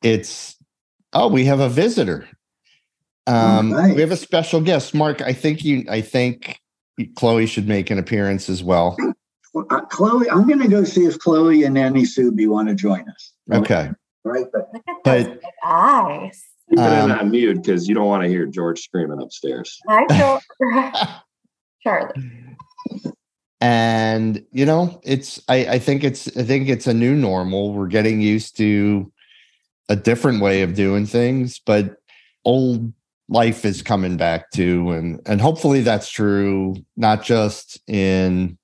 It's 0.02 0.56
oh, 1.12 1.28
we 1.28 1.46
have 1.46 1.60
a 1.60 1.68
visitor. 1.68 2.28
Um, 3.28 3.72
right. 3.72 3.94
we 3.94 4.00
have 4.00 4.10
a 4.10 4.16
special 4.16 4.60
guest. 4.60 4.94
Mark, 4.94 5.20
I 5.20 5.32
think 5.32 5.64
you 5.64 5.84
I 5.90 6.00
think 6.00 6.60
Chloe 7.16 7.46
should 7.46 7.68
make 7.68 7.90
an 7.90 7.98
appearance 7.98 8.48
as 8.48 8.62
well. 8.62 8.96
Uh, 9.54 9.80
Chloe, 9.82 10.28
I'm 10.30 10.48
gonna 10.48 10.68
go 10.68 10.84
see 10.84 11.04
if 11.04 11.18
Chloe 11.18 11.64
and 11.64 11.76
Annie 11.76 12.02
Subi 12.02 12.48
want 12.48 12.68
to 12.68 12.74
join 12.74 13.08
us. 13.08 13.32
Okay. 13.52 13.90
Right. 14.24 14.46
But, 14.52 14.72
but 15.04 15.40
eyes. 15.64 16.42
Put 16.68 16.78
um, 16.80 17.10
it 17.10 17.18
on 17.18 17.30
mute 17.30 17.62
because 17.62 17.88
you 17.88 17.94
don't 17.94 18.06
want 18.06 18.22
to 18.24 18.28
hear 18.28 18.44
George 18.44 18.80
screaming 18.80 19.22
upstairs. 19.22 19.78
I 19.88 20.04
don't 20.60 21.08
Charlie 21.82 22.46
and 23.60 24.44
you 24.52 24.64
know 24.64 25.00
it's 25.02 25.42
I, 25.48 25.66
I 25.66 25.78
think 25.78 26.04
it's 26.04 26.28
i 26.36 26.44
think 26.44 26.68
it's 26.68 26.86
a 26.86 26.94
new 26.94 27.14
normal 27.14 27.72
we're 27.72 27.88
getting 27.88 28.20
used 28.20 28.56
to 28.58 29.12
a 29.88 29.96
different 29.96 30.40
way 30.40 30.62
of 30.62 30.74
doing 30.74 31.06
things 31.06 31.60
but 31.64 31.96
old 32.44 32.92
life 33.28 33.64
is 33.64 33.82
coming 33.82 34.16
back 34.16 34.50
to 34.50 34.90
and 34.90 35.20
and 35.26 35.40
hopefully 35.40 35.82
that's 35.82 36.10
true 36.10 36.74
not 36.96 37.22
just 37.22 37.78
in 37.86 38.56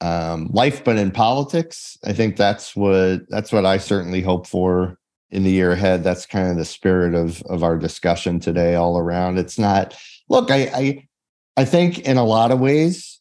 um, 0.00 0.48
life 0.52 0.82
but 0.82 0.96
in 0.96 1.12
politics. 1.12 1.96
I 2.04 2.12
think 2.12 2.36
that's 2.36 2.74
what 2.74 3.20
that's 3.28 3.52
what 3.52 3.64
i 3.64 3.78
certainly 3.78 4.20
hope 4.20 4.46
for 4.46 4.98
in 5.30 5.44
the 5.44 5.50
year 5.50 5.72
ahead. 5.72 6.02
That's 6.02 6.26
kind 6.26 6.50
of 6.50 6.56
the 6.56 6.64
spirit 6.64 7.14
of 7.14 7.42
of 7.42 7.62
our 7.62 7.78
discussion 7.78 8.40
today 8.40 8.74
all 8.74 8.98
around. 8.98 9.38
It's 9.38 9.58
not 9.58 9.96
look 10.28 10.50
i 10.50 10.70
i 10.74 11.08
i 11.56 11.64
think 11.64 12.00
in 12.00 12.16
a 12.16 12.24
lot 12.24 12.50
of 12.50 12.60
ways 12.60 13.20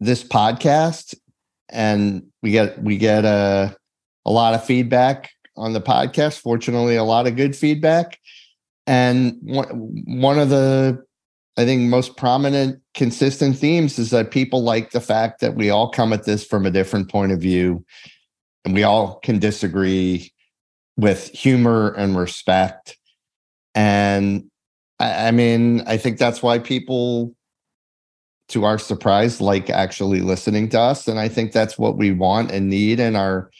this 0.00 0.24
podcast 0.24 1.14
and 1.68 2.22
we 2.42 2.52
get 2.52 2.82
we 2.82 2.96
get 2.96 3.24
a 3.24 3.76
a 4.24 4.30
lot 4.30 4.54
of 4.54 4.64
feedback 4.64 5.30
on 5.56 5.72
the 5.72 5.80
podcast. 5.80 6.38
Fortunately 6.40 6.96
a 6.96 7.04
lot 7.04 7.26
of 7.26 7.36
good 7.36 7.54
feedback 7.54 8.18
and 8.88 9.38
one, 9.42 10.38
of 10.38 10.48
the 10.48 11.04
i 11.56 11.64
think 11.64 11.82
most 11.82 12.16
prominent 12.16 12.80
consistent 12.94 13.56
themes 13.56 13.98
is 13.98 14.10
that 14.10 14.30
people 14.30 14.62
like 14.62 14.90
the 14.90 15.00
fact 15.00 15.40
that 15.40 15.54
we 15.54 15.70
all 15.70 15.90
come 15.90 16.12
at 16.12 16.24
this 16.24 16.44
from 16.44 16.66
a 16.66 16.70
different 16.70 17.08
point 17.10 17.30
of 17.30 17.40
view 17.40 17.84
and 18.64 18.74
we 18.74 18.82
all 18.82 19.20
can 19.20 19.38
disagree 19.38 20.32
with 20.96 21.28
humor 21.30 21.92
and 21.96 22.16
respect 22.16 22.96
and 23.74 24.50
I, 24.98 25.28
I 25.28 25.30
mean 25.30 25.82
i 25.86 25.96
think 25.96 26.18
that's 26.18 26.42
why 26.42 26.58
people 26.58 27.34
to 28.48 28.64
our 28.64 28.78
surprise, 28.78 29.40
like 29.40 29.70
actually 29.70 30.20
listening 30.20 30.68
to 30.70 30.80
us. 30.80 31.06
And 31.06 31.18
I 31.18 31.28
think 31.28 31.52
that's 31.52 31.78
what 31.78 31.96
we 31.96 32.12
want 32.12 32.50
and 32.50 32.68
need 32.68 32.98
in 32.98 33.14
our 33.14 33.50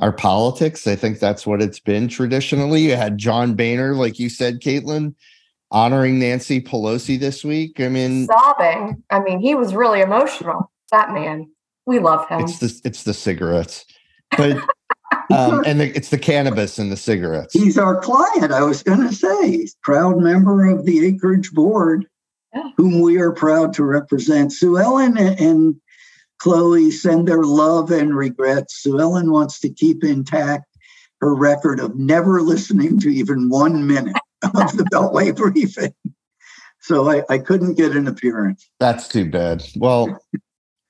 our 0.00 0.12
politics. 0.12 0.86
I 0.86 0.96
think 0.96 1.18
that's 1.18 1.46
what 1.46 1.62
it's 1.62 1.80
been 1.80 2.08
traditionally. 2.08 2.82
You 2.82 2.96
had 2.96 3.18
John 3.18 3.54
Boehner, 3.54 3.94
like 3.94 4.18
you 4.18 4.28
said, 4.28 4.60
Caitlin, 4.60 5.14
honoring 5.70 6.18
Nancy 6.18 6.60
Pelosi 6.60 7.18
this 7.18 7.44
week. 7.44 7.80
I 7.80 7.88
mean, 7.88 8.26
sobbing. 8.26 9.02
I 9.10 9.20
mean, 9.20 9.40
he 9.40 9.54
was 9.54 9.74
really 9.74 10.00
emotional. 10.00 10.70
That 10.90 11.12
man, 11.12 11.50
we 11.86 11.98
love 11.98 12.28
him. 12.28 12.40
It's 12.40 12.58
the 12.58 12.80
it's 12.84 13.04
the 13.04 13.14
cigarettes, 13.14 13.84
but 14.36 14.56
um, 15.30 15.62
and 15.64 15.80
the, 15.80 15.96
it's 15.96 16.08
the 16.08 16.18
cannabis 16.18 16.78
and 16.78 16.90
the 16.90 16.96
cigarettes. 16.96 17.54
He's 17.54 17.78
our 17.78 18.00
client. 18.00 18.52
I 18.52 18.62
was 18.62 18.82
going 18.82 19.06
to 19.06 19.14
say, 19.14 19.50
he's 19.50 19.76
proud 19.82 20.18
member 20.18 20.66
of 20.66 20.84
the 20.84 21.06
Acreage 21.06 21.52
Board 21.52 22.06
whom 22.76 23.00
we 23.00 23.18
are 23.18 23.32
proud 23.32 23.72
to 23.74 23.84
represent. 23.84 24.52
Sue 24.52 24.78
Ellen 24.78 25.16
and 25.18 25.76
Chloe 26.40 26.90
send 26.90 27.28
their 27.28 27.42
love 27.42 27.90
and 27.90 28.16
regrets. 28.16 28.78
Sue 28.78 28.98
Ellen 28.98 29.30
wants 29.30 29.60
to 29.60 29.70
keep 29.70 30.04
intact 30.04 30.66
her 31.20 31.34
record 31.34 31.80
of 31.80 31.96
never 31.96 32.40
listening 32.40 32.98
to 33.00 33.08
even 33.08 33.50
one 33.50 33.86
minute 33.86 34.16
of 34.42 34.76
the 34.76 34.86
Beltway 34.92 35.36
briefing. 35.36 35.94
So 36.80 37.10
I, 37.10 37.22
I 37.28 37.38
couldn't 37.38 37.74
get 37.74 37.94
an 37.94 38.08
appearance. 38.08 38.70
That's 38.80 39.06
too 39.06 39.30
bad. 39.30 39.62
Well, 39.76 40.18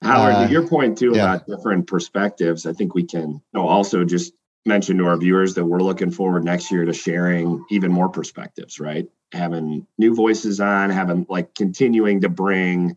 Howard, 0.02 0.34
uh, 0.34 0.46
to 0.46 0.52
your 0.52 0.68
point 0.68 0.98
too 0.98 1.12
yeah. 1.14 1.34
about 1.34 1.46
different 1.46 1.88
perspectives, 1.88 2.64
I 2.64 2.72
think 2.72 2.94
we 2.94 3.04
can 3.04 3.30
you 3.30 3.42
know, 3.52 3.66
also 3.66 4.04
just 4.04 4.32
mention 4.64 4.98
to 4.98 5.06
our 5.06 5.16
viewers 5.16 5.54
that 5.54 5.64
we're 5.64 5.80
looking 5.80 6.12
forward 6.12 6.44
next 6.44 6.70
year 6.70 6.84
to 6.84 6.92
sharing 6.92 7.64
even 7.70 7.90
more 7.90 8.08
perspectives, 8.08 8.78
right? 8.78 9.08
having 9.32 9.86
new 9.98 10.14
voices 10.14 10.60
on, 10.60 10.90
having 10.90 11.26
like 11.28 11.54
continuing 11.54 12.20
to 12.22 12.28
bring 12.28 12.96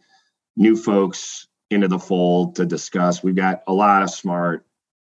new 0.55 0.75
folks 0.75 1.47
into 1.73 1.87
the 1.87 1.99
fold 1.99 2.55
to 2.55 2.65
discuss. 2.65 3.23
We've 3.23 3.35
got 3.35 3.63
a 3.67 3.73
lot 3.73 4.03
of 4.03 4.09
smart, 4.09 4.65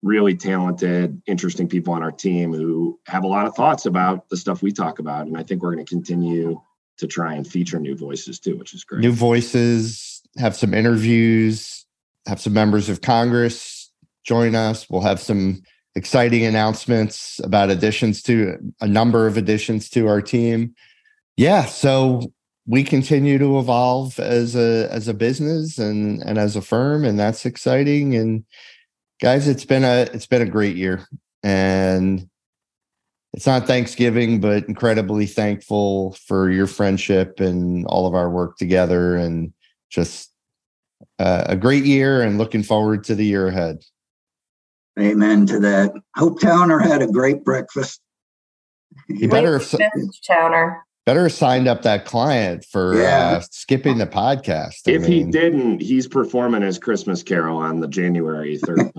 really 0.02 0.36
talented, 0.36 1.22
interesting 1.28 1.68
people 1.68 1.94
on 1.94 2.04
our 2.04 2.12
team 2.12 2.54
who 2.54 3.00
have 3.08 3.24
a 3.24 3.28
lot 3.28 3.46
of 3.46 3.56
thoughts 3.56 3.86
about 3.86 4.30
the 4.30 4.38
stuff 4.38 4.62
we 4.62 4.72
talk 4.72 5.00
about. 5.00 5.28
And 5.28 5.38
I 5.38 5.44
think 5.44 5.62
we're 5.62 5.74
going 5.74 5.86
to 5.86 5.90
continue 5.90 6.62
to 6.98 7.08
try 7.08 7.34
and 7.34 7.46
feature 7.46 7.80
new 7.80 7.96
voices 7.96 8.40
too, 8.40 8.58
which 8.58 8.74
is 8.74 8.84
great. 8.84 9.02
New 9.02 9.12
voices, 9.12 10.22
have 10.38 10.56
some 10.56 10.74
interviews, 10.74 11.86
have 12.28 12.40
some 12.40 12.54
members 12.54 12.90
of 12.90 13.02
Congress 13.02 13.92
join 14.24 14.56
us. 14.56 14.90
We'll 14.90 15.02
have 15.02 15.20
some 15.20 15.62
exciting 15.96 16.46
announcements 16.46 17.40
about 17.44 17.70
additions 17.70 18.22
to 18.24 18.58
a 18.82 18.88
number 18.88 19.28
of 19.28 19.38
additions 19.38 19.90
to 19.90 20.08
our 20.08 20.22
team 20.22 20.76
yeah, 21.38 21.66
so 21.66 22.32
we 22.68 22.84
continue 22.84 23.38
to 23.38 23.60
evolve 23.60 24.20
as 24.20 24.56
a 24.56 24.92
as 24.92 25.08
a 25.08 25.14
business 25.14 25.78
and 25.78 26.22
and 26.24 26.38
as 26.38 26.56
a 26.56 26.62
firm, 26.62 27.06
and 27.06 27.20
that's 27.20 27.46
exciting. 27.46 28.16
And 28.16 28.44
guys, 29.22 29.48
it's 29.48 29.66
been 29.66 29.84
a 29.84 30.08
it's 30.14 30.28
been 30.28 30.42
a 30.42 30.50
great 30.50 30.76
year, 30.76 31.08
and 31.44 32.28
it's 33.34 33.46
not 33.46 33.68
Thanksgiving, 33.68 34.40
but 34.40 34.68
incredibly 34.68 35.26
thankful 35.26 36.14
for 36.26 36.50
your 36.50 36.68
friendship 36.68 37.40
and 37.40 37.86
all 37.86 38.08
of 38.08 38.16
our 38.16 38.30
work 38.30 38.58
together, 38.58 39.16
and 39.16 39.54
just 39.90 40.32
uh, 41.20 41.44
a 41.48 41.56
great 41.56 41.86
year, 41.86 42.22
and 42.22 42.38
looking 42.38 42.64
forward 42.64 43.04
to 43.06 43.16
the 43.16 43.26
year 43.26 43.48
ahead. 43.48 43.84
Amen 45.00 45.46
to 45.48 45.60
that. 45.60 45.92
Hope 46.16 46.40
Towner 46.40 46.80
had 46.80 47.02
a 47.02 47.08
great 47.08 47.44
breakfast. 47.44 48.02
You 49.10 49.28
better 49.28 49.60
have 49.60 49.80
Towner 50.26 50.85
better 51.06 51.30
signed 51.30 51.68
up 51.68 51.84
that 51.84 52.06
client 52.06 52.66
for 52.66 52.96
yeah. 52.96 53.38
uh, 53.38 53.42
skipping 53.52 53.98
the 53.98 54.08
podcast. 54.08 54.88
I 54.88 54.92
if 54.92 55.04
mean, 55.04 55.12
he 55.12 55.32
didn't, 55.32 55.82
he's 55.82 56.08
performing 56.08 56.62
his 56.62 56.78
Christmas 56.78 57.24
Carol 57.24 57.58
on 57.58 57.80
the 57.80 57.88
January 57.88 58.58
third, 58.66 58.92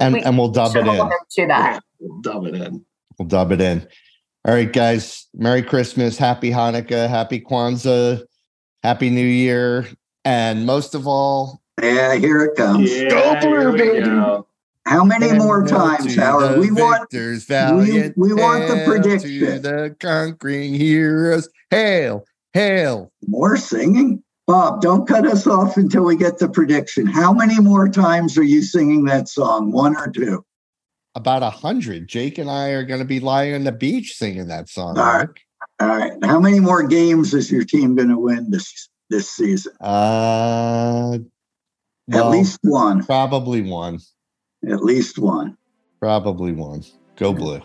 and 0.00 0.14
we, 0.14 0.22
and 0.22 0.36
we'll 0.36 0.48
dub 0.48 0.76
it 0.76 0.86
in. 0.86 1.10
To 1.30 1.46
that, 1.46 1.82
we'll 1.98 2.20
dub 2.20 2.46
it 2.46 2.54
in. 2.54 2.84
We'll 3.18 3.28
dub 3.28 3.52
it 3.52 3.60
in. 3.60 3.86
All 4.44 4.54
right, 4.54 4.72
guys. 4.72 5.26
Merry 5.34 5.62
Christmas, 5.62 6.18
Happy 6.18 6.50
Hanukkah, 6.50 7.08
Happy 7.08 7.40
Kwanzaa, 7.40 8.22
Happy 8.82 9.10
New 9.10 9.26
Year, 9.26 9.86
and 10.24 10.66
most 10.66 10.94
of 10.94 11.06
all, 11.06 11.62
yeah, 11.82 12.14
here 12.14 12.42
it 12.42 12.56
comes. 12.56 12.90
Yeah, 12.90 13.08
go 13.10 13.40
through, 13.40 13.76
baby. 13.76 14.04
Go. 14.04 14.46
How 14.86 15.04
many 15.04 15.30
and 15.30 15.38
more 15.38 15.66
times, 15.66 16.14
Howard? 16.14 16.60
We 16.60 16.70
want 16.70 17.10
we, 17.12 18.12
we 18.16 18.34
want 18.34 18.68
the 18.68 18.84
prediction. 18.86 19.62
the 19.62 19.96
conquering 19.98 20.74
heroes. 20.74 21.48
Hail, 21.70 22.24
hail. 22.52 23.12
More 23.26 23.56
singing? 23.56 24.22
Bob, 24.46 24.80
don't 24.80 25.08
cut 25.08 25.26
us 25.26 25.44
off 25.48 25.76
until 25.76 26.04
we 26.04 26.16
get 26.16 26.38
the 26.38 26.48
prediction. 26.48 27.04
How 27.04 27.32
many 27.32 27.58
more 27.58 27.88
times 27.88 28.38
are 28.38 28.44
you 28.44 28.62
singing 28.62 29.04
that 29.06 29.28
song? 29.28 29.72
One 29.72 29.96
or 29.96 30.08
two? 30.08 30.44
About 31.16 31.42
a 31.42 31.50
hundred. 31.50 32.06
Jake 32.06 32.38
and 32.38 32.48
I 32.48 32.68
are 32.68 32.84
going 32.84 33.00
to 33.00 33.04
be 33.06 33.18
lying 33.18 33.56
on 33.56 33.64
the 33.64 33.72
beach 33.72 34.12
singing 34.12 34.46
that 34.48 34.68
song. 34.68 34.96
All 34.98 35.04
right. 35.04 35.28
All 35.80 35.88
right. 35.88 36.12
How 36.22 36.38
many 36.38 36.60
more 36.60 36.86
games 36.86 37.34
is 37.34 37.50
your 37.50 37.64
team 37.64 37.96
going 37.96 38.10
to 38.10 38.18
win 38.18 38.52
this 38.52 38.88
this 39.10 39.28
season? 39.30 39.72
Uh, 39.80 41.18
At 42.12 42.30
least 42.30 42.60
one. 42.62 43.04
probably 43.04 43.62
one. 43.62 43.98
At 44.68 44.82
least 44.82 45.18
one. 45.18 45.56
Probably 46.00 46.52
one. 46.52 46.82
Go 47.16 47.32
blue. 47.32 47.62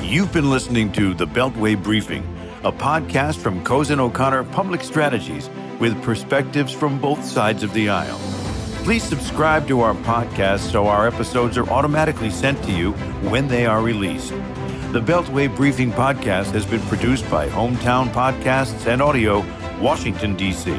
You've 0.00 0.32
been 0.32 0.48
listening 0.48 0.92
to 0.92 1.12
The 1.12 1.26
Beltway 1.26 1.80
Briefing, 1.82 2.22
a 2.62 2.70
podcast 2.70 3.36
from 3.36 3.64
Cozen 3.64 3.98
O'Connor 3.98 4.44
Public 4.44 4.82
Strategies 4.82 5.50
with 5.80 6.00
perspectives 6.02 6.72
from 6.72 7.00
both 7.00 7.24
sides 7.24 7.62
of 7.62 7.72
the 7.74 7.88
aisle. 7.88 8.18
Please 8.84 9.02
subscribe 9.02 9.66
to 9.68 9.80
our 9.80 9.94
podcast 9.94 10.70
so 10.70 10.86
our 10.86 11.06
episodes 11.06 11.58
are 11.58 11.68
automatically 11.68 12.30
sent 12.30 12.62
to 12.64 12.72
you 12.72 12.92
when 13.30 13.48
they 13.48 13.66
are 13.66 13.82
released. 13.82 14.30
The 14.92 15.00
Beltway 15.00 15.54
Briefing 15.54 15.90
podcast 15.92 16.52
has 16.52 16.64
been 16.64 16.80
produced 16.82 17.28
by 17.30 17.48
Hometown 17.48 18.08
Podcasts 18.10 18.86
and 18.86 19.02
Audio, 19.02 19.44
Washington, 19.80 20.36
D.C. 20.36 20.72